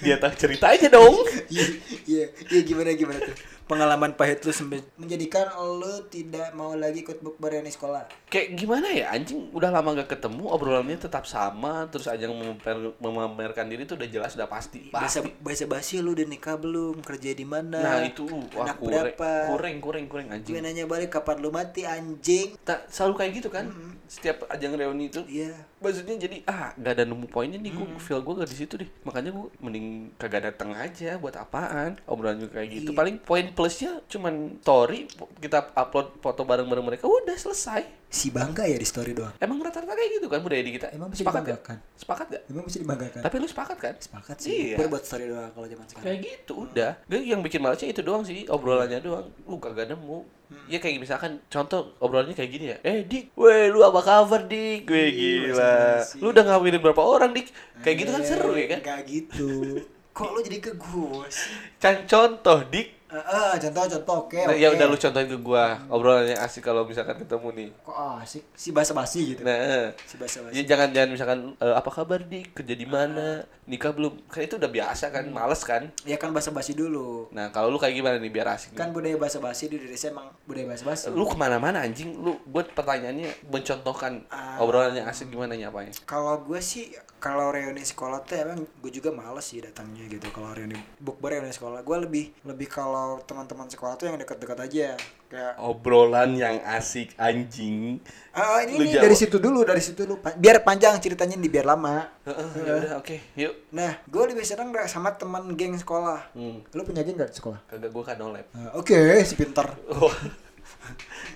Dia 0.00 0.16
tahu 0.16 0.32
cerita 0.34 0.70
aja 0.70 0.88
dong. 0.88 1.16
Iya, 1.48 1.66
iya, 2.04 2.24
iya 2.50 2.60
gimana 2.62 2.92
gimana 2.92 3.20
tuh? 3.20 3.36
Pengalaman 3.66 4.14
pahit 4.14 4.40
lu 4.40 4.50
sampai 4.50 4.78
menjadikan 4.94 5.50
lu 5.74 6.06
tidak 6.06 6.54
mau 6.54 6.72
lagi 6.72 7.02
ikut 7.02 7.18
bukber 7.18 7.50
reuni 7.52 7.68
sekolah. 7.68 8.06
Kayak 8.26 8.54
gimana 8.54 8.86
ya 8.88 9.10
anjing 9.10 9.50
udah 9.50 9.68
lama 9.68 9.90
gak 9.96 10.12
ketemu 10.12 10.46
obrolannya 10.46 10.94
tetap 10.96 11.26
sama 11.26 11.86
terus 11.86 12.06
ajang 12.06 12.30
memamer- 12.30 12.94
memamerkan 12.96 13.66
diri 13.66 13.82
tuh 13.82 13.98
udah 13.98 14.06
jelas 14.06 14.34
udah 14.34 14.46
pasti. 14.46 14.86
Bahasa 14.88 15.18
bahasa 15.38 15.66
basi 15.66 15.98
lu 15.98 16.14
udah 16.14 16.22
nikah 16.24 16.54
belum? 16.54 17.02
Kerja 17.02 17.34
di 17.34 17.42
mana? 17.42 17.74
Nah, 17.76 18.02
itu 18.02 18.22
wah 18.54 18.64
anak 18.64 18.78
kureng, 18.78 19.02
berapa? 19.10 19.30
kureng 19.50 19.76
kureng 19.80 20.06
kureng 20.06 20.26
Gue 20.28 20.36
anjing. 20.36 20.54
nanya 20.58 20.84
balik 20.84 21.10
kapan 21.10 21.36
lu 21.38 21.50
mati 21.50 21.82
anjing? 21.82 22.54
Tak 22.62 22.86
selalu 22.86 23.14
kayak 23.16 23.32
gitu 23.36 23.48
kan. 23.48 23.66
Setiap 24.06 24.46
ajang 24.46 24.74
reuni 24.74 25.08
itu 25.08 25.26
Iya. 25.26 25.58
maksudnya 25.76 26.14
jadi 26.16 26.42
ah 26.46 26.70
gak 26.72 26.92
ada 26.92 27.04
nemu 27.04 27.26
poinnya 27.26 27.58
nih 27.58 27.70
gue 27.70 27.86
feel 27.98 28.18
gue 28.18 28.34
gak 28.34 28.48
di 28.48 28.56
situ 28.56 28.74
deh 28.76 28.88
makanya 29.02 29.30
gue 29.30 29.46
mending 29.60 29.86
kagak 30.14 30.42
datang 30.44 30.72
aja 30.72 31.14
buat 31.16 31.34
apaan 31.34 31.94
obrolan 32.06 32.38
juga 32.38 32.58
kayak 32.58 32.70
gitu 32.72 32.90
Iya. 32.90 32.98
paling 32.98 33.16
poin 33.20 33.46
plusnya 33.56 34.04
cuman 34.04 34.60
story 34.60 35.08
kita 35.36 35.72
upload 35.72 36.20
foto 36.20 36.44
bareng 36.44 36.64
bareng 36.64 36.84
mereka 36.84 37.04
udah 37.04 37.32
selesai 37.34 37.82
Si 38.06 38.30
bangga 38.30 38.62
ya 38.62 38.76
di 38.76 38.84
story 38.84 39.12
doang. 39.12 39.34
emang 39.36 39.58
rata-rata 39.58 39.90
kayak 39.90 40.10
gitu 40.14 40.26
kan 40.26 40.38
budaya 40.38 40.60
di 40.60 40.70
kita 40.70 40.88
Emang 40.88 41.08
bisa 41.08 41.20
sepakat 41.20 41.42
gak? 41.42 41.48
dibanggakan? 41.58 41.76
sepakat 41.96 42.26
gak 42.28 42.42
Emang 42.46 42.64
bisa 42.64 42.78
dibanggakan? 42.78 43.20
tapi 43.20 43.34
lu 43.36 43.46
sepakat 43.46 43.76
kan 43.78 43.94
Sepakat 43.98 44.36
sih. 44.38 44.52
Iya. 44.70 44.86
Buat 44.86 45.02
story 45.02 45.24
doang 45.26 45.50
kalau 45.50 45.66
zaman 45.66 45.86
sekarang. 45.86 46.04
kayak 46.06 46.18
gitu 46.22 46.52
udah 46.62 46.90
Dia 47.02 47.18
yang 47.26 47.40
bikin 47.40 47.58
malesnya 47.58 47.88
itu 47.88 48.00
doang 48.00 48.22
sih 48.22 48.46
obrolannya 48.46 49.00
doang 49.00 49.26
lu 49.42 49.56
kagak 49.56 49.88
nemu 49.88 50.20
Hmm. 50.46 50.62
ya 50.68 50.78
kayak 50.78 51.02
misalkan 51.02 51.42
contoh 51.46 51.90
obrolannya 51.98 52.30
kayak 52.30 52.46
gini 52.48 52.70
ya 52.70 52.78
eh 52.80 53.02
dik 53.02 53.34
weh 53.34 53.66
lu 53.66 53.82
apa 53.82 53.98
kabar 53.98 54.46
dik 54.46 54.86
gue 54.86 55.04
gila 55.10 55.58
basa-basi. 55.98 56.22
lu 56.22 56.30
udah 56.30 56.44
ngawinin 56.46 56.78
berapa 56.78 57.02
orang 57.02 57.34
dik 57.34 57.50
kayak 57.82 57.96
gitu 57.98 58.10
kan 58.12 58.22
Eh, 58.22 58.28
seru 58.28 58.52
ya 58.54 58.66
kan 58.68 58.78
Gak 58.78 59.00
gitu. 59.08 59.48
Kok 60.14 60.30
lu 60.30 60.40
jadi 60.40 60.58
ke 60.60 60.72
gue 60.72 61.26
sih? 61.26 61.50
Can 61.76 62.06
contoh 62.06 62.62
dik 62.64 62.94
Eh, 63.06 63.14
eh, 63.14 63.52
contoh 63.60 63.82
contoh 63.88 64.16
oke. 64.20 64.34
Nah, 64.36 64.50
oke. 64.50 64.58
ya 64.58 64.68
udah 64.68 64.82
lu 64.84 64.96
contohin 64.96 65.28
ke 65.28 65.38
gua 65.38 65.78
obrolannya 65.86 66.34
asik 66.34 66.58
kalau 66.60 66.82
misalkan 66.82 67.14
ketemu 67.14 67.48
nih 67.52 67.68
Kok 67.80 67.96
asik? 68.18 68.42
Si 68.52 68.68
basa 68.70 68.90
basi 68.92 69.20
gitu. 69.30 69.40
nah 69.40 69.94
Si 70.02 70.14
basa 70.16 70.42
basi. 70.42 70.52
ya 70.52 70.66
jangan 70.66 70.90
jangan 70.90 71.08
misalkan 71.08 71.38
"Eh, 71.56 71.70
apa 71.72 71.86
kabar 71.88 72.18
dik 72.20 72.50
kerja 72.52 72.74
di 72.74 72.82
mana 72.84 73.40
nikah 73.64 73.90
belum 73.90 74.26
kan 74.26 74.42
itu 74.42 74.54
udah 74.56 74.66
biasa 74.68 75.04
kan 75.08 75.22
males 75.28 75.62
kan 75.62 75.86
Ya 76.02 76.14
kan 76.14 76.30
basa 76.30 76.50
basi 76.50 76.72
dulu. 76.72 77.30
nah 77.30 77.46
kalau 77.48 77.68
lu 77.68 77.78
kayak 77.78 77.94
gimana 77.94 78.16
nih 78.16 78.28
biar 78.28 78.50
asik 78.52 78.74
Kan 78.74 78.90
budaya 78.90 79.14
basa 79.14 79.38
basi 79.38 79.66
di 79.66 79.76
Indonesia 79.76 80.08
emang 80.08 80.26
budaya 80.42 80.66
basa 80.66 80.82
basi. 80.84 81.06
lu 81.08 81.24
ke 81.24 81.36
mana-mana 81.36 81.78
anjing 81.80 82.10
lu 82.12 82.34
buat 82.44 82.66
pertanyaannya 82.68 83.46
mencontohkan 83.46 84.26
Ah. 84.28 84.58
obrolannya 84.58 85.02
asik 85.04 85.28
gimana 85.28 85.54
nyapanya 85.54 85.94
Kalau 86.02 86.42
gue 86.42 86.58
sih 86.58 86.90
kalau 87.16 87.48
reuni 87.48 87.80
sekolah 87.80 88.20
tuh 88.20 88.36
emang 88.36 88.60
gue 88.62 88.90
juga 88.90 89.08
males 89.08 89.42
sih 89.42 89.58
datangnya 89.58 90.04
gitu. 90.06 90.28
Kalau 90.28 90.50
reuni 90.50 90.76
bukber 90.96 91.34
reuni 91.34 91.50
sekolah 91.50 91.80
gue 91.80 91.96
lebih 92.02 92.24
lebih 92.42 92.66
kalau 92.66 93.18
teman-teman 93.20 93.66
sekolah 93.66 93.94
tuh 93.94 94.06
yang 94.06 94.16
dekat-dekat 94.16 94.58
aja. 94.60 94.88
Kayak 95.26 95.58
obrolan 95.58 96.38
yang 96.38 96.62
asik 96.62 97.10
anjing 97.16 97.98
ah 98.30 98.62
ini 98.62 98.78
jawab. 98.86 99.02
dari 99.02 99.16
situ 99.16 99.36
dulu 99.36 99.66
dari 99.66 99.82
situ 99.82 100.06
dulu 100.06 100.22
biar 100.22 100.62
panjang 100.62 100.94
ceritanya 100.96 101.34
nih 101.34 101.50
biar 101.50 101.66
lama. 101.66 102.06
Heeh, 102.22 102.48
ya 102.62 102.72
udah 102.78 102.92
oke 102.96 103.16
yuk 103.34 103.54
Nah, 103.74 103.98
gue 104.06 104.22
lebih 104.22 104.46
seneng 104.46 104.70
nggak 104.70 104.86
sama 104.86 105.10
teman 105.12 105.50
geng 105.52 105.74
sekolah. 105.74 106.30
hmm. 106.30 106.70
Lu 106.70 106.86
punya 106.86 107.02
geng 107.02 107.18
gak 107.18 107.34
sekolah? 107.34 107.58
kagak 107.66 107.90
gua 107.90 108.04
kan 108.04 108.16
nolep 108.16 108.46
Ah, 108.54 108.78
Oke, 108.78 108.94
si 109.26 109.34
pintar. 109.34 109.74
oh. 109.90 110.14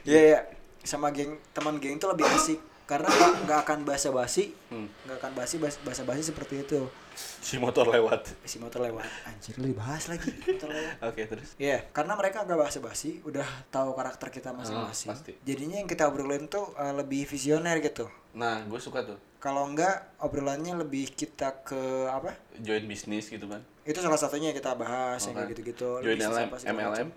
Iya, 0.05 0.21
iya. 0.23 0.41
Sama 0.81 1.11
geng 1.11 1.37
teman 1.51 1.77
geng 1.77 1.99
itu 1.99 2.07
lebih 2.07 2.25
asik 2.27 2.61
karena 2.91 3.07
nggak 3.47 3.61
akan 3.63 3.79
basa-basi, 3.85 4.51
Hmm. 4.67 4.91
nggak 5.07 5.17
akan 5.17 5.33
basi 5.33 5.57
bas- 5.57 5.79
basa-basi 5.81 6.23
seperti 6.25 6.61
itu. 6.61 6.91
si 7.21 7.57
motor 7.57 7.85
lewat 7.87 8.33
Si 8.43 8.57
motor 8.57 8.81
lewat, 8.81 9.05
anjir 9.23 9.53
lu 9.57 9.69
dibahas 9.69 10.09
lagi 10.09 10.33
motor 10.41 10.69
lewat. 10.69 10.95
oke 11.09 11.21
terus 11.23 11.49
Iya, 11.55 11.85
karena 11.91 12.15
mereka 12.15 12.43
nggak 12.43 12.57
basa-basi, 12.59 13.21
udah 13.23 13.45
tahu 13.69 13.93
karakter 13.93 14.29
kita 14.31 14.51
masing-masing. 14.51 15.09
Pasti. 15.11 15.33
Jadinya 15.41 15.77
yang 15.77 15.87
kita 15.87 16.07
obrolin 16.07 16.47
tuh 16.47 16.73
eh, 16.75 16.91
lebih 16.93 17.23
visioner 17.25 17.79
gitu. 17.79 18.09
nah 18.31 18.63
gue 18.63 18.79
suka 18.79 19.03
tuh 19.05 19.19
Kalau 19.37 19.65
enggak 19.65 20.15
obrolannya 20.19 20.77
lebih 20.77 21.11
kita 21.11 21.61
ke 21.61 21.79
apa? 22.07 22.31
join 22.57 22.85
bisnis 22.85 23.27
gitu 23.27 23.45
kan 23.45 23.59
Itu 23.83 23.99
salah 23.99 24.17
satunya 24.17 24.51
yang 24.51 24.59
kita 24.59 24.73
bahas 24.75 25.19
yang 25.21 25.33
Oke. 25.33 25.39
kayak 25.41 25.51
gitu-gitu. 25.53 25.89
join 26.01 26.17
LM, 26.17 26.49
MLM 26.55 27.09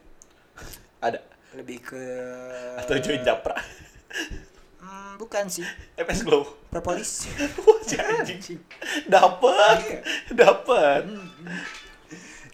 ada 0.99 1.19
Lebih 1.53 1.79
ke 1.81 2.03
atau 2.77 2.95
join 2.97 3.21
Japra 3.21 3.53
Hmm, 5.13 5.21
bukan 5.21 5.45
sih. 5.45 5.61
MS 5.95 6.25
Glow 6.25 6.41
Propolis. 6.67 7.29
Wah, 7.61 7.77
anjing 8.17 8.57
dapat 9.05 9.77
Iya. 9.77 9.99
dapat 10.33 11.01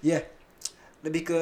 Iya. 0.01 0.19
Lebih 0.99 1.21
ke 1.25 1.41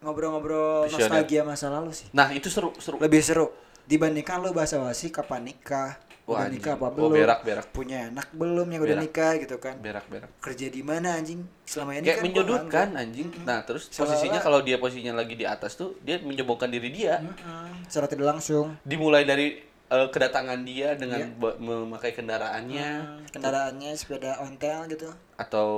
ngobrol-ngobrol 0.00 0.88
nostalgia 0.88 1.44
masa 1.44 1.68
lalu 1.68 1.92
sih. 1.92 2.08
nah 2.10 2.28
itu 2.30 2.48
seru 2.48 2.72
seru 2.76 2.96
Lebih 2.96 3.20
seru 3.20 3.52
dibandingkan 3.84 4.40
lu 4.40 4.52
bahasa 4.52 4.76
basi 4.76 5.08
kapan 5.08 5.44
nikah, 5.44 6.00
Wah, 6.24 6.40
udah 6.40 6.48
nikah 6.48 6.72
apa 6.74 6.88
Oh, 6.88 6.92
belum, 7.08 7.12
berak, 7.14 7.40
berak. 7.42 7.66
punya 7.68 8.08
anak 8.08 8.32
belum 8.32 8.64
yang 8.66 8.80
udah 8.80 8.96
Berak. 8.96 9.04
nikah 9.06 9.32
gitu 9.38 9.56
kan. 9.58 9.76
berak 9.78 10.08
berak 10.08 10.32
Kerja 10.38 10.68
di 10.68 10.80
mana 10.80 11.12
anjing? 11.14 11.44
Selama 11.62 11.92
ini 11.94 12.00
kayak 12.02 12.16
kan 12.16 12.24
menyudutkan 12.24 12.88
anjing 12.94 13.28
nah 13.44 13.60
terus 13.60 13.88
Seolah-olah- 13.88 14.16
posisinya 14.16 14.40
kalau 14.40 14.60
dia 14.60 14.76
posisinya 14.76 15.12
lagi 15.14 15.34
di 15.34 15.44
atas 15.44 15.72
tuh 15.74 16.00
dia 16.00 16.16
menyombongkan 16.18 16.68
diri 16.70 16.88
dia 16.90 17.20
Mm-mm. 17.20 17.84
Secara 17.84 18.06
tidak 18.06 18.26
langsung. 18.30 18.72
dimulai 18.80 19.24
dari 19.24 19.60
eh, 19.86 20.08
kedatangan 20.08 20.60
dia 20.62 20.94
dengan 20.94 21.32
ba- 21.36 21.56
memakai 21.56 22.12
kendaraannya 22.12 22.88
Hmm, 23.02 23.20
kendaraannya 23.28 23.90
sepeda 23.94 24.40
ontel 24.40 24.88
gitu. 24.88 25.08
atau 25.36 25.68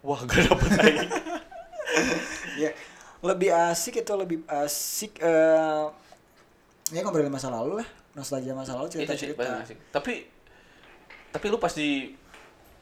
wah 0.00 0.20
gak 0.22 0.46
dapet 0.46 0.70
lagi. 0.76 1.06
Ya 2.54 2.70
lebih 3.18 3.50
asik 3.50 3.98
itu 3.98 4.12
lebih 4.14 4.38
asik 4.46 5.18
eh 5.18 5.84
ya 6.90 7.00
ngobrolin 7.02 7.32
masa 7.32 7.50
lalu 7.50 7.82
lah. 7.82 7.88
Nostalgia 8.14 8.50
masa 8.52 8.74
lalu 8.74 8.90
cerita 8.90 9.14
cerita 9.14 9.62
tapi 9.90 10.26
tapi 11.28 11.44
lu 11.46 11.58
pasti 11.58 12.14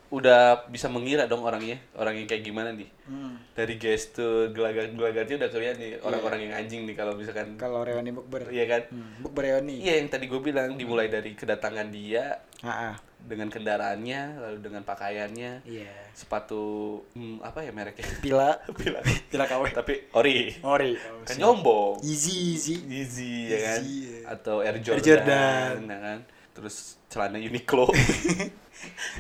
udah 0.07 0.71
bisa 0.71 0.87
mengira 0.87 1.27
dong 1.27 1.43
orangnya 1.43 1.83
orang 1.99 2.15
yang 2.15 2.29
kayak 2.31 2.47
gimana 2.47 2.71
nih. 2.71 2.91
Hmm. 3.07 3.39
dari 3.55 3.79
gestur 3.79 4.51
gelagat 4.51 4.91
gelagatnya 4.99 5.47
udah 5.47 5.51
kelihatan 5.55 5.79
nih 5.79 5.93
orang-orang 6.03 6.41
yang 6.51 6.55
anjing 6.59 6.83
nih 6.91 6.99
kalau 6.99 7.15
misalkan 7.15 7.55
kalau 7.55 7.87
reuni 7.87 8.11
bukber. 8.11 8.51
Iya 8.51 8.67
kan? 8.67 8.83
Hmm. 8.91 9.23
bukber 9.23 9.43
reuni. 9.47 9.79
Iya 9.79 10.03
yang 10.03 10.11
tadi 10.11 10.27
gue 10.27 10.41
bilang 10.43 10.75
dimulai 10.75 11.07
dari 11.07 11.39
kedatangan 11.39 11.87
dia 11.95 12.43
ah 12.67 12.91
ah. 12.91 12.95
dengan 13.23 13.47
kendaraannya 13.47 14.43
lalu 14.43 14.59
dengan 14.59 14.83
pakaiannya. 14.83 15.63
Iya. 15.63 15.95
Sepatu 16.19 16.99
hmm, 17.15 17.47
apa 17.47 17.63
ya 17.63 17.71
mereknya? 17.71 18.11
Pila. 18.19 18.51
Bilang. 18.75 19.05
pila 19.31 19.45
KW 19.47 19.63
tapi 19.71 19.95
ori. 20.11 20.59
Ori. 20.67 20.99
Kan 21.23 21.35
nyombong. 21.39 22.03
Easy 22.03 22.59
easy. 22.59 22.75
Yeezy 22.91 23.55
ya 23.55 23.59
kan? 23.63 23.81
Yeezy, 23.87 23.99
ya. 24.03 24.19
atau 24.35 24.67
Air 24.67 24.83
Jordan, 24.83 25.07
Jordan. 25.07 25.75
ya 25.87 25.99
kan? 26.03 26.19
Terus 26.59 26.99
celana 27.07 27.39
Uniqlo 27.39 27.87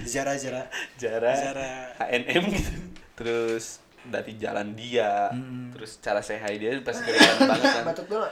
Zara 0.05 0.35
Zara. 0.37 0.63
Zara, 0.97 1.33
Zara. 1.35 1.71
H&M 1.99 2.45
gitu. 2.53 2.71
Terus 3.17 3.81
dari 4.07 4.39
jalan 4.39 4.77
dia 4.79 5.35
Mm. 5.35 5.75
terus 5.75 5.99
cara 5.99 6.23
sehai 6.23 6.63
dia 6.63 6.79
pasti 6.81 7.03
kelihatan 7.03 7.49
banget 7.49 7.67
kan. 7.75 7.85
Batuk 7.85 8.07
dulu. 8.07 8.29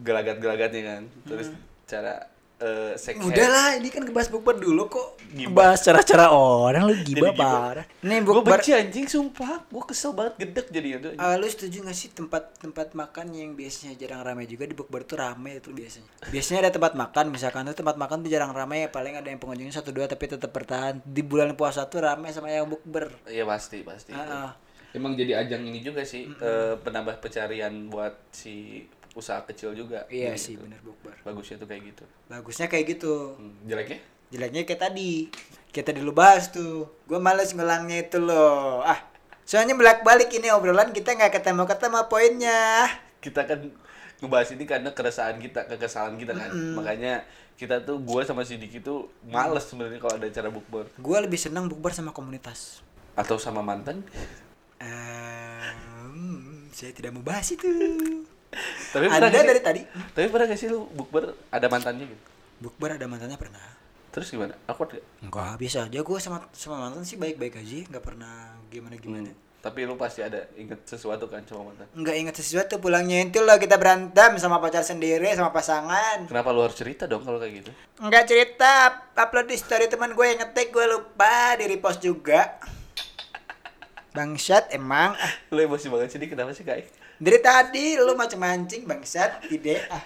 Gelagat-gelagatnya 0.00 0.82
kan. 0.84 1.02
Terus 1.26 1.48
cara 1.84 2.14
eh 2.58 2.92
shake 2.94 3.16
hand. 3.16 3.30
udah 3.30 3.46
lah 3.46 3.68
ini 3.78 3.86
kan 3.86 4.02
ngebahas 4.02 4.28
bukber 4.28 4.58
dulu 4.58 4.90
kok 4.90 5.14
ngebahas 5.30 5.78
cara-cara 5.78 6.34
orang 6.34 6.84
lu 6.84 6.94
gibah 7.00 7.30
Jadi 7.30 7.38
parah 7.38 7.86
nih 8.00 8.18
gue 8.18 8.34
bukber 8.34 8.58
benci 8.58 8.74
anjing 8.74 9.06
sumpah 9.06 9.62
gue 9.64 9.84
kesel 9.86 10.10
banget 10.10 10.34
gedek 10.36 10.66
jadinya 10.68 10.98
tuh 10.98 11.10
Ah, 11.16 11.34
lu 11.34 11.46
setuju 11.46 11.82
gak 11.82 11.94
sih 11.94 12.10
tempat 12.10 12.58
tempat 12.58 12.92
makan 12.92 13.30
yang 13.30 13.54
biasanya 13.54 13.94
jarang 13.94 14.20
ramai 14.20 14.44
juga 14.44 14.64
di 14.64 14.74
bukber 14.74 15.02
tuh 15.02 15.16
rame 15.16 15.56
itu 15.56 15.70
biasanya. 15.70 16.10
Biasanya 16.26 16.58
ada 16.64 16.72
tempat 16.72 16.92
makan 16.92 17.24
misalkan 17.30 17.62
tuh 17.64 17.76
tempat 17.76 17.94
makan 17.94 18.16
tuh 18.20 18.28
jarang 18.28 18.50
ramai 18.50 18.86
paling 18.88 19.14
ada 19.14 19.26
yang 19.26 19.38
pengunjungnya 19.38 19.74
satu 19.74 19.90
dua 19.90 20.04
tapi 20.04 20.26
tetap 20.26 20.50
bertahan. 20.50 20.98
Di 21.00 21.22
bulan 21.22 21.54
puasa 21.54 21.86
tuh 21.86 22.02
rame 22.02 22.26
sama 22.30 22.50
yang 22.50 22.66
bukber. 22.66 23.14
Iya 23.24 23.46
pasti 23.46 23.80
pasti 23.80 24.10
Ah, 24.10 24.50
ah. 24.50 24.50
emang 24.90 25.14
jadi 25.14 25.38
ajang 25.38 25.62
ini 25.62 25.78
juga 25.78 26.02
sih 26.02 26.26
eh, 26.26 26.74
penambah 26.76 27.20
pencarian 27.20 27.86
buat 27.86 28.18
si 28.32 28.82
usaha 29.18 29.42
kecil 29.44 29.74
juga 29.74 30.06
Iya 30.06 30.32
Gitu. 30.32 30.40
sih 30.40 30.54
bener 30.54 30.78
bukber. 30.80 31.10
bagusnya 31.20 31.58
tuh 31.58 31.66
kayak 31.66 31.82
gitu. 31.90 32.04
Bagusnya 32.26 32.66
kayak 32.66 32.84
gitu. 32.94 33.34
Hmm, 33.34 33.58
jeleknya? 33.66 33.98
Jeleknya 34.30 34.62
kayak 34.62 34.80
tadi. 34.80 35.26
Kita 35.68 35.90
dulu 35.90 36.14
bahas 36.14 36.48
tuh. 36.48 36.86
Gue 37.04 37.18
males 37.18 37.50
ngulangnya 37.50 37.98
itu 38.00 38.16
loh. 38.16 38.80
Ah 38.80 39.02
soalnya 39.42 39.72
belak 39.72 40.04
balik 40.04 40.28
ini 40.30 40.52
obrolan 40.52 40.92
kita 40.92 41.12
nggak 41.12 41.34
ketemu 41.34 41.64
ketemu 41.64 42.00
poinnya. 42.06 42.86
Kita 43.18 43.42
kan 43.42 43.60
ngebahas 44.18 44.48
ini 44.52 44.64
karena 44.64 44.90
keresahan 44.92 45.38
kita 45.38 45.66
kekesalan 45.66 46.14
kita 46.16 46.32
kan. 46.32 46.50
Makanya 46.76 47.24
kita 47.58 47.82
tuh 47.82 47.98
gua 47.98 48.22
sama 48.22 48.46
si 48.46 48.54
Diki 48.54 48.78
tuh 48.78 49.10
males 49.24 49.66
sebenarnya 49.66 49.98
kalau 49.98 50.14
ada 50.14 50.26
acara 50.26 50.46
bukber. 50.48 50.86
Gue 50.94 51.18
lebih 51.18 51.34
senang 51.34 51.66
bukber 51.66 51.90
sama 51.90 52.12
komunitas. 52.12 52.84
Atau 53.14 53.34
sama 53.34 53.58
mantan? 53.60 54.06
Ehm, 54.78 56.70
saya 56.70 56.92
tidak 56.92 57.10
mau 57.10 57.22
bahas 57.22 57.50
itu 57.50 57.66
tapi 58.90 59.04
sih- 59.06 59.20
dari 59.44 59.60
tadi. 59.60 59.82
Tapi 59.86 60.26
pernah 60.26 60.46
gak 60.46 60.56
sih 60.56 60.66
lu 60.66 60.88
bukber 60.88 61.36
ada 61.48 61.66
mantannya 61.66 62.04
gitu? 62.04 62.22
Bukber 62.60 62.96
ada 62.96 63.04
mantannya 63.04 63.36
pernah. 63.36 63.60
Terus 64.08 64.28
gimana? 64.28 64.56
Awkward 64.64 64.94
gak? 64.94 65.04
enggak 65.20 65.52
bisa 65.56 65.84
aja. 65.84 65.98
Gue 65.98 66.18
sama 66.18 66.48
sama 66.50 66.80
mantan 66.80 67.04
sih 67.04 67.14
baik 67.14 67.36
baik 67.36 67.54
aja. 67.56 67.84
Nggak 67.86 68.04
pernah 68.04 68.34
gimana 68.66 68.96
gimana 68.96 69.28
Hmm. 69.28 69.36
tapi 69.60 69.82
lu 69.82 69.94
pasti 69.94 70.22
ada 70.22 70.48
inget 70.54 70.80
sesuatu 70.82 71.26
kan 71.26 71.44
sama 71.44 71.70
mantan? 71.70 71.86
Nggak 71.92 72.16
ingat 72.16 72.34
sesuatu. 72.34 72.78
Pulangnya 72.78 73.20
itu 73.20 73.38
loh 73.38 73.54
kita 73.54 73.76
berantem 73.76 74.34
sama 74.36 74.58
pacar 74.58 74.80
sendiri 74.82 75.28
sama 75.32 75.50
pasangan. 75.50 76.24
Kenapa 76.24 76.48
lu 76.48 76.62
harus 76.62 76.74
cerita 76.74 77.04
dong 77.04 77.20
kalau 77.20 77.36
kayak 77.36 77.62
gitu? 77.62 77.70
Nggak 77.98 78.24
cerita. 78.24 78.72
Upload 79.14 79.46
di 79.46 79.56
story 79.56 79.86
teman 79.86 80.10
gue 80.10 80.24
yang 80.24 80.40
ngetik. 80.40 80.70
Gue 80.70 80.88
lupa 80.88 81.54
di 81.54 81.68
repost 81.68 82.00
juga. 82.00 82.56
Bangsat 84.10 84.72
emang. 84.72 85.14
Lu 85.48 85.60
emosi 85.60 85.86
banget 85.86 86.10
sih 86.10 86.26
kenapa 86.26 86.50
sih 86.50 86.64
kayak 86.64 86.90
dari 87.18 87.38
tadi 87.38 87.98
lu 87.98 88.14
macam 88.14 88.38
mancing 88.38 88.86
bangsat 88.86 89.50
ide 89.50 89.82
ah. 89.90 90.02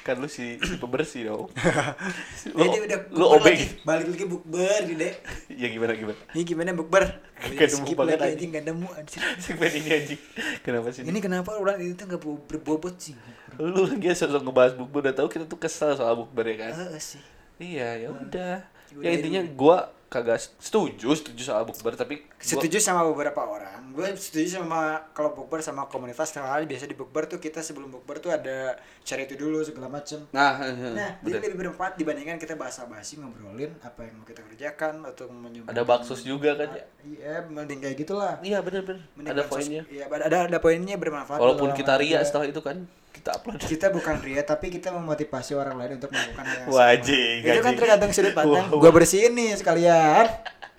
Kan 0.00 0.16
lu 0.16 0.32
si, 0.32 0.56
si 0.56 0.80
pembersih 0.80 1.28
dong. 1.28 1.52
Jadi 2.56 2.76
udah 2.88 2.98
lu 3.12 3.26
obeng. 3.28 3.52
lagi. 3.52 3.84
balik 3.84 4.06
lagi 4.08 4.24
bukber 4.24 4.80
ide. 4.88 5.10
Ya 5.52 5.68
gimana 5.68 5.92
gimana? 5.92 6.16
Ini 6.32 6.42
gimana 6.42 6.72
bukber? 6.72 7.04
Gak 7.60 7.68
nemu 7.68 7.92
banget 7.92 8.16
lagi 8.16 8.16
anjing. 8.16 8.32
anjing 8.32 8.50
gak 8.50 8.64
nemu 8.64 8.88
anjir 8.96 9.20
segmen 9.44 9.70
ini 9.70 9.90
anjing. 9.92 10.20
Kenapa 10.64 10.88
sih 10.90 11.00
ini? 11.04 11.20
Kenapa 11.20 11.50
orang 11.52 11.76
itu 11.84 12.00
tuh 12.00 12.16
bo- 12.16 12.40
berbobot 12.48 12.96
sih? 12.96 13.12
Lu 13.60 13.84
lagi 13.84 14.08
sosok 14.16 14.40
ngebahas 14.40 14.72
bukber 14.72 15.08
udah 15.08 15.14
tahu 15.14 15.28
kita 15.28 15.44
tuh 15.44 15.60
kesel 15.60 15.92
soal 15.92 16.16
bukber 16.16 16.48
ya 16.48 16.56
kan? 16.68 16.72
Heeh 16.80 17.00
sih. 17.00 17.22
Iya 17.60 17.88
ya 18.00 18.08
udah 18.08 18.24
Udah, 18.24 18.54
ya 18.98 19.10
intinya 19.14 19.42
gua 19.54 19.78
kagak 20.10 20.42
setuju 20.58 21.14
setuju 21.14 21.54
soal 21.54 21.62
bukber 21.62 21.94
tapi 21.94 22.26
gua- 22.26 22.42
setuju 22.42 22.82
sama 22.82 23.06
beberapa 23.06 23.46
orang. 23.46 23.78
Gue 23.94 24.10
setuju 24.18 24.58
sama 24.62 25.06
kalau 25.14 25.34
bukber 25.34 25.62
sama 25.62 25.86
komunitas 25.86 26.34
soalnya 26.34 26.66
biasa 26.66 26.90
di 26.90 26.98
bukber 26.98 27.30
tuh 27.30 27.38
kita 27.38 27.62
sebelum 27.62 27.94
bukber 27.94 28.18
tuh 28.18 28.34
ada 28.34 28.74
cari 29.06 29.26
itu 29.26 29.38
dulu 29.38 29.62
segala 29.62 29.86
macem. 29.86 30.26
Nah, 30.34 30.58
nah 30.62 31.10
bener. 31.22 31.38
jadi 31.38 31.46
lebih 31.50 31.58
bermanfaat 31.62 31.94
dibandingkan 31.94 32.42
kita 32.42 32.58
basa-basi 32.58 33.22
ngobrolin 33.22 33.70
apa 33.82 34.06
yang 34.06 34.18
mau 34.18 34.26
kita 34.26 34.42
kerjakan 34.42 35.06
atau 35.06 35.30
menyebut 35.30 35.70
ada 35.70 35.82
baksos 35.86 36.26
juga 36.26 36.58
kan 36.58 36.74
ya? 36.74 36.84
Iya 37.06 37.34
mending 37.46 37.78
kayak 37.78 37.96
gitulah. 38.02 38.34
Iya 38.42 38.58
bener 38.66 38.82
Mending 39.14 39.30
ada 39.30 39.42
poinnya. 39.46 39.82
Iya 39.86 40.04
ada 40.10 40.38
ada 40.50 40.58
poinnya 40.58 40.96
bermanfaat 40.98 41.38
walaupun 41.38 41.70
kita 41.74 41.94
ria 41.98 42.18
juga. 42.18 42.26
setelah 42.26 42.46
itu 42.50 42.60
kan 42.62 42.82
kita 43.10 43.30
upload 43.32 43.60
kita 43.60 43.86
bukan 43.88 44.16
ria 44.18 44.42
tapi 44.42 44.66
kita 44.68 44.90
memotivasi 44.90 45.52
orang 45.52 45.76
lain 45.76 45.92
untuk 45.96 46.08
melakukan 46.08 46.40
hal 46.40 46.56
yang 46.56 46.66
sama. 46.66 46.78
Wajing, 46.80 47.36
itu 47.42 47.60
kan 47.60 47.72
tergantung 47.74 48.10
sudut 48.10 48.32
pandang 48.32 48.66
wah. 48.66 48.78
gua 48.78 48.90
bersihin 48.90 49.32
nih 49.32 49.54
sekalian 49.54 50.26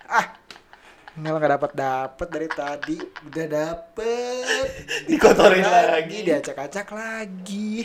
ah 0.04 0.26
nggak 1.12 1.28
nggak 1.30 1.52
dapat 1.52 1.70
dapat 1.72 2.28
dari 2.28 2.48
tadi 2.48 2.96
udah 2.98 3.46
dapet 3.46 4.68
Dikotorin 5.04 5.60
lagi. 5.62 6.18
diacak-acak 6.22 6.88
lagi 6.88 7.84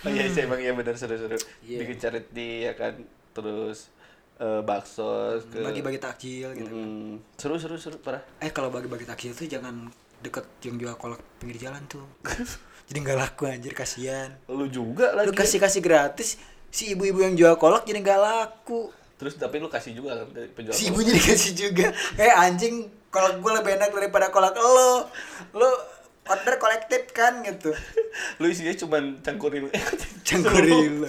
Oh 0.00 0.10
iya 0.10 0.26
sih 0.26 0.42
emang 0.42 0.58
iya 0.58 0.74
bener 0.74 0.90
seru-seru. 0.92 1.38
Iya. 1.62 1.78
Bikin 1.78 1.96
charity 1.96 2.66
ya 2.66 2.74
kan. 2.74 2.98
Terus 3.30 3.86
eh, 4.36 4.60
bakso 4.60 5.38
ke 5.44 5.62
bagi-bagi 5.62 5.98
takjil 5.98 6.50
gitu 6.52 6.66
Mm, 6.68 7.22
seru 7.34 7.54
seru 7.54 7.74
seru 7.74 7.94
parah. 7.98 8.18
eh 8.38 8.50
kalau 8.50 8.70
bagi-bagi 8.70 9.02
takjil 9.02 9.30
tuh 9.30 9.46
jangan 9.46 9.86
deket 10.18 10.42
yang 10.62 10.78
jual 10.78 10.94
kolak 10.94 11.22
pinggir 11.38 11.58
jalan 11.60 11.78
tuh 11.86 12.02
jadi 12.88 12.98
nggak 12.98 13.18
laku 13.18 13.42
anjir 13.44 13.72
kasihan 13.72 14.32
Lu 14.46 14.64
juga 14.66 15.12
lagi. 15.12 15.28
lu 15.28 15.32
kasih 15.32 15.58
kasih 15.58 15.80
gratis 15.80 16.40
si 16.68 16.92
ibu-ibu 16.92 17.20
yang 17.20 17.34
jual 17.34 17.54
kolak 17.54 17.84
jadi 17.84 18.00
nggak 18.00 18.20
laku 18.20 18.88
Terus 19.14 19.34
tapi 19.34 19.58
lu 19.58 19.66
kasih 19.66 19.92
juga 19.92 20.14
kan 20.14 20.30
dari 20.30 20.46
penjual. 20.48 20.72
si 20.72 20.84
kolak. 20.84 20.90
ibunya 20.94 21.12
dikasih 21.12 21.52
juga 21.52 21.86
eh 22.16 22.30
anjing 22.30 22.74
kolak 23.08 23.36
gue 23.36 23.52
lebih 23.52 23.72
enak 23.74 23.90
daripada 23.90 24.26
kolak 24.28 24.54
lo 24.54 25.10
lo 25.52 25.68
order 26.24 26.54
kolektif 26.56 27.08
kan 27.10 27.40
gitu 27.40 27.72
lu 28.36 28.46
isinya 28.46 28.72
cuman 28.74 29.18
cangkurin. 29.18 29.72
Cangkurin 30.26 31.00
lu. 31.00 31.08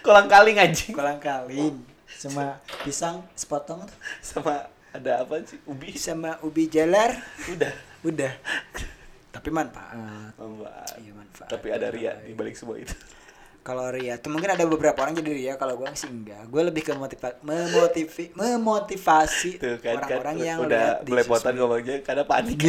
Kolang 0.00 0.26
kaling 0.26 0.58
anjing. 0.58 0.90
kolang 0.92 1.16
kaling 1.16 1.78
sama 2.10 2.58
pisang 2.82 3.22
sepotong 3.32 3.86
Sama 4.18 4.66
ada 4.90 5.22
apa 5.22 5.42
sih? 5.42 5.58
Ubi. 5.64 5.94
sama 5.94 6.38
ubi 6.40 6.66
jalar 6.66 7.14
Udah. 7.48 7.70
udah 8.02 8.32
tapi 9.34 9.50
manfaat 9.50 9.98
Manfaat. 10.38 10.94
Iya, 11.02 11.10
manfaat. 11.10 11.48
Tapi 11.50 11.66
ada 11.74 11.90
ria 11.90 12.14
di 12.22 12.32
balik 12.32 12.54
semua 12.54 12.78
itu. 12.78 12.94
kalau 13.64 13.88
Ria 13.88 14.20
tuh 14.20 14.28
mungkin 14.28 14.52
ada 14.52 14.60
beberapa 14.68 15.00
orang 15.00 15.16
jadi 15.16 15.32
Ria 15.32 15.52
kalau 15.56 15.80
gue 15.80 15.88
sih 15.96 16.04
enggak 16.04 16.52
gue 16.52 16.62
lebih 16.68 16.84
ke 16.84 16.92
motiva 16.92 17.32
memotivi 17.40 18.28
memotivasi 18.36 19.56
Tuh 19.56 19.80
kan, 19.80 20.04
kan 20.04 20.20
orang-orang 20.20 20.36
yang 20.44 20.60
udah 20.60 21.00
belepotan 21.00 21.56
ngomongnya 21.56 22.04
karena 22.04 22.28
panik. 22.28 22.60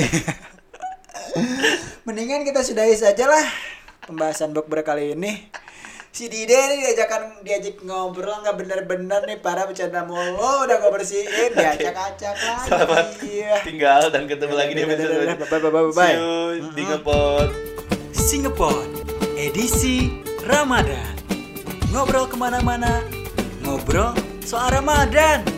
Mendingan 2.07 2.47
kita 2.47 2.63
sudahi 2.63 2.95
saja 2.95 3.27
lah 3.27 3.43
pembahasan 4.07 4.55
bukber 4.55 4.87
kali 4.87 5.19
ini. 5.19 5.51
Si 6.15 6.31
Dide 6.31 6.55
nih 6.55 6.79
diajakan 6.79 7.43
diajak 7.43 7.83
ngobrol 7.83 8.39
nggak 8.39 8.55
bener-bener 8.55 9.19
nih 9.27 9.35
para 9.35 9.67
bercanda 9.67 10.07
mulu 10.07 10.63
udah 10.63 10.79
gue 10.79 10.91
bersihin 10.95 11.51
diacak-acak 11.59 12.35
lagi. 12.39 12.63
Selamat 12.71 13.05
tinggal 13.67 14.07
dan 14.15 14.23
ketemu 14.23 14.55
lagi 14.55 14.71
di 14.79 14.81
episode 14.87 15.11
bye, 15.43 15.59
bye, 15.59 15.71
bye, 15.75 15.91
bye. 15.91 16.15
Ngepot. 16.71 17.51
Singapore 18.15 18.87
edisi 19.35 20.23
Ramadan. 20.47 21.19
Ngobrol 21.91 22.31
ke 22.31 22.39
mana-mana, 22.39 23.03
ngobrol 23.67 24.15
soal 24.47 24.71
Ramadan. 24.71 25.54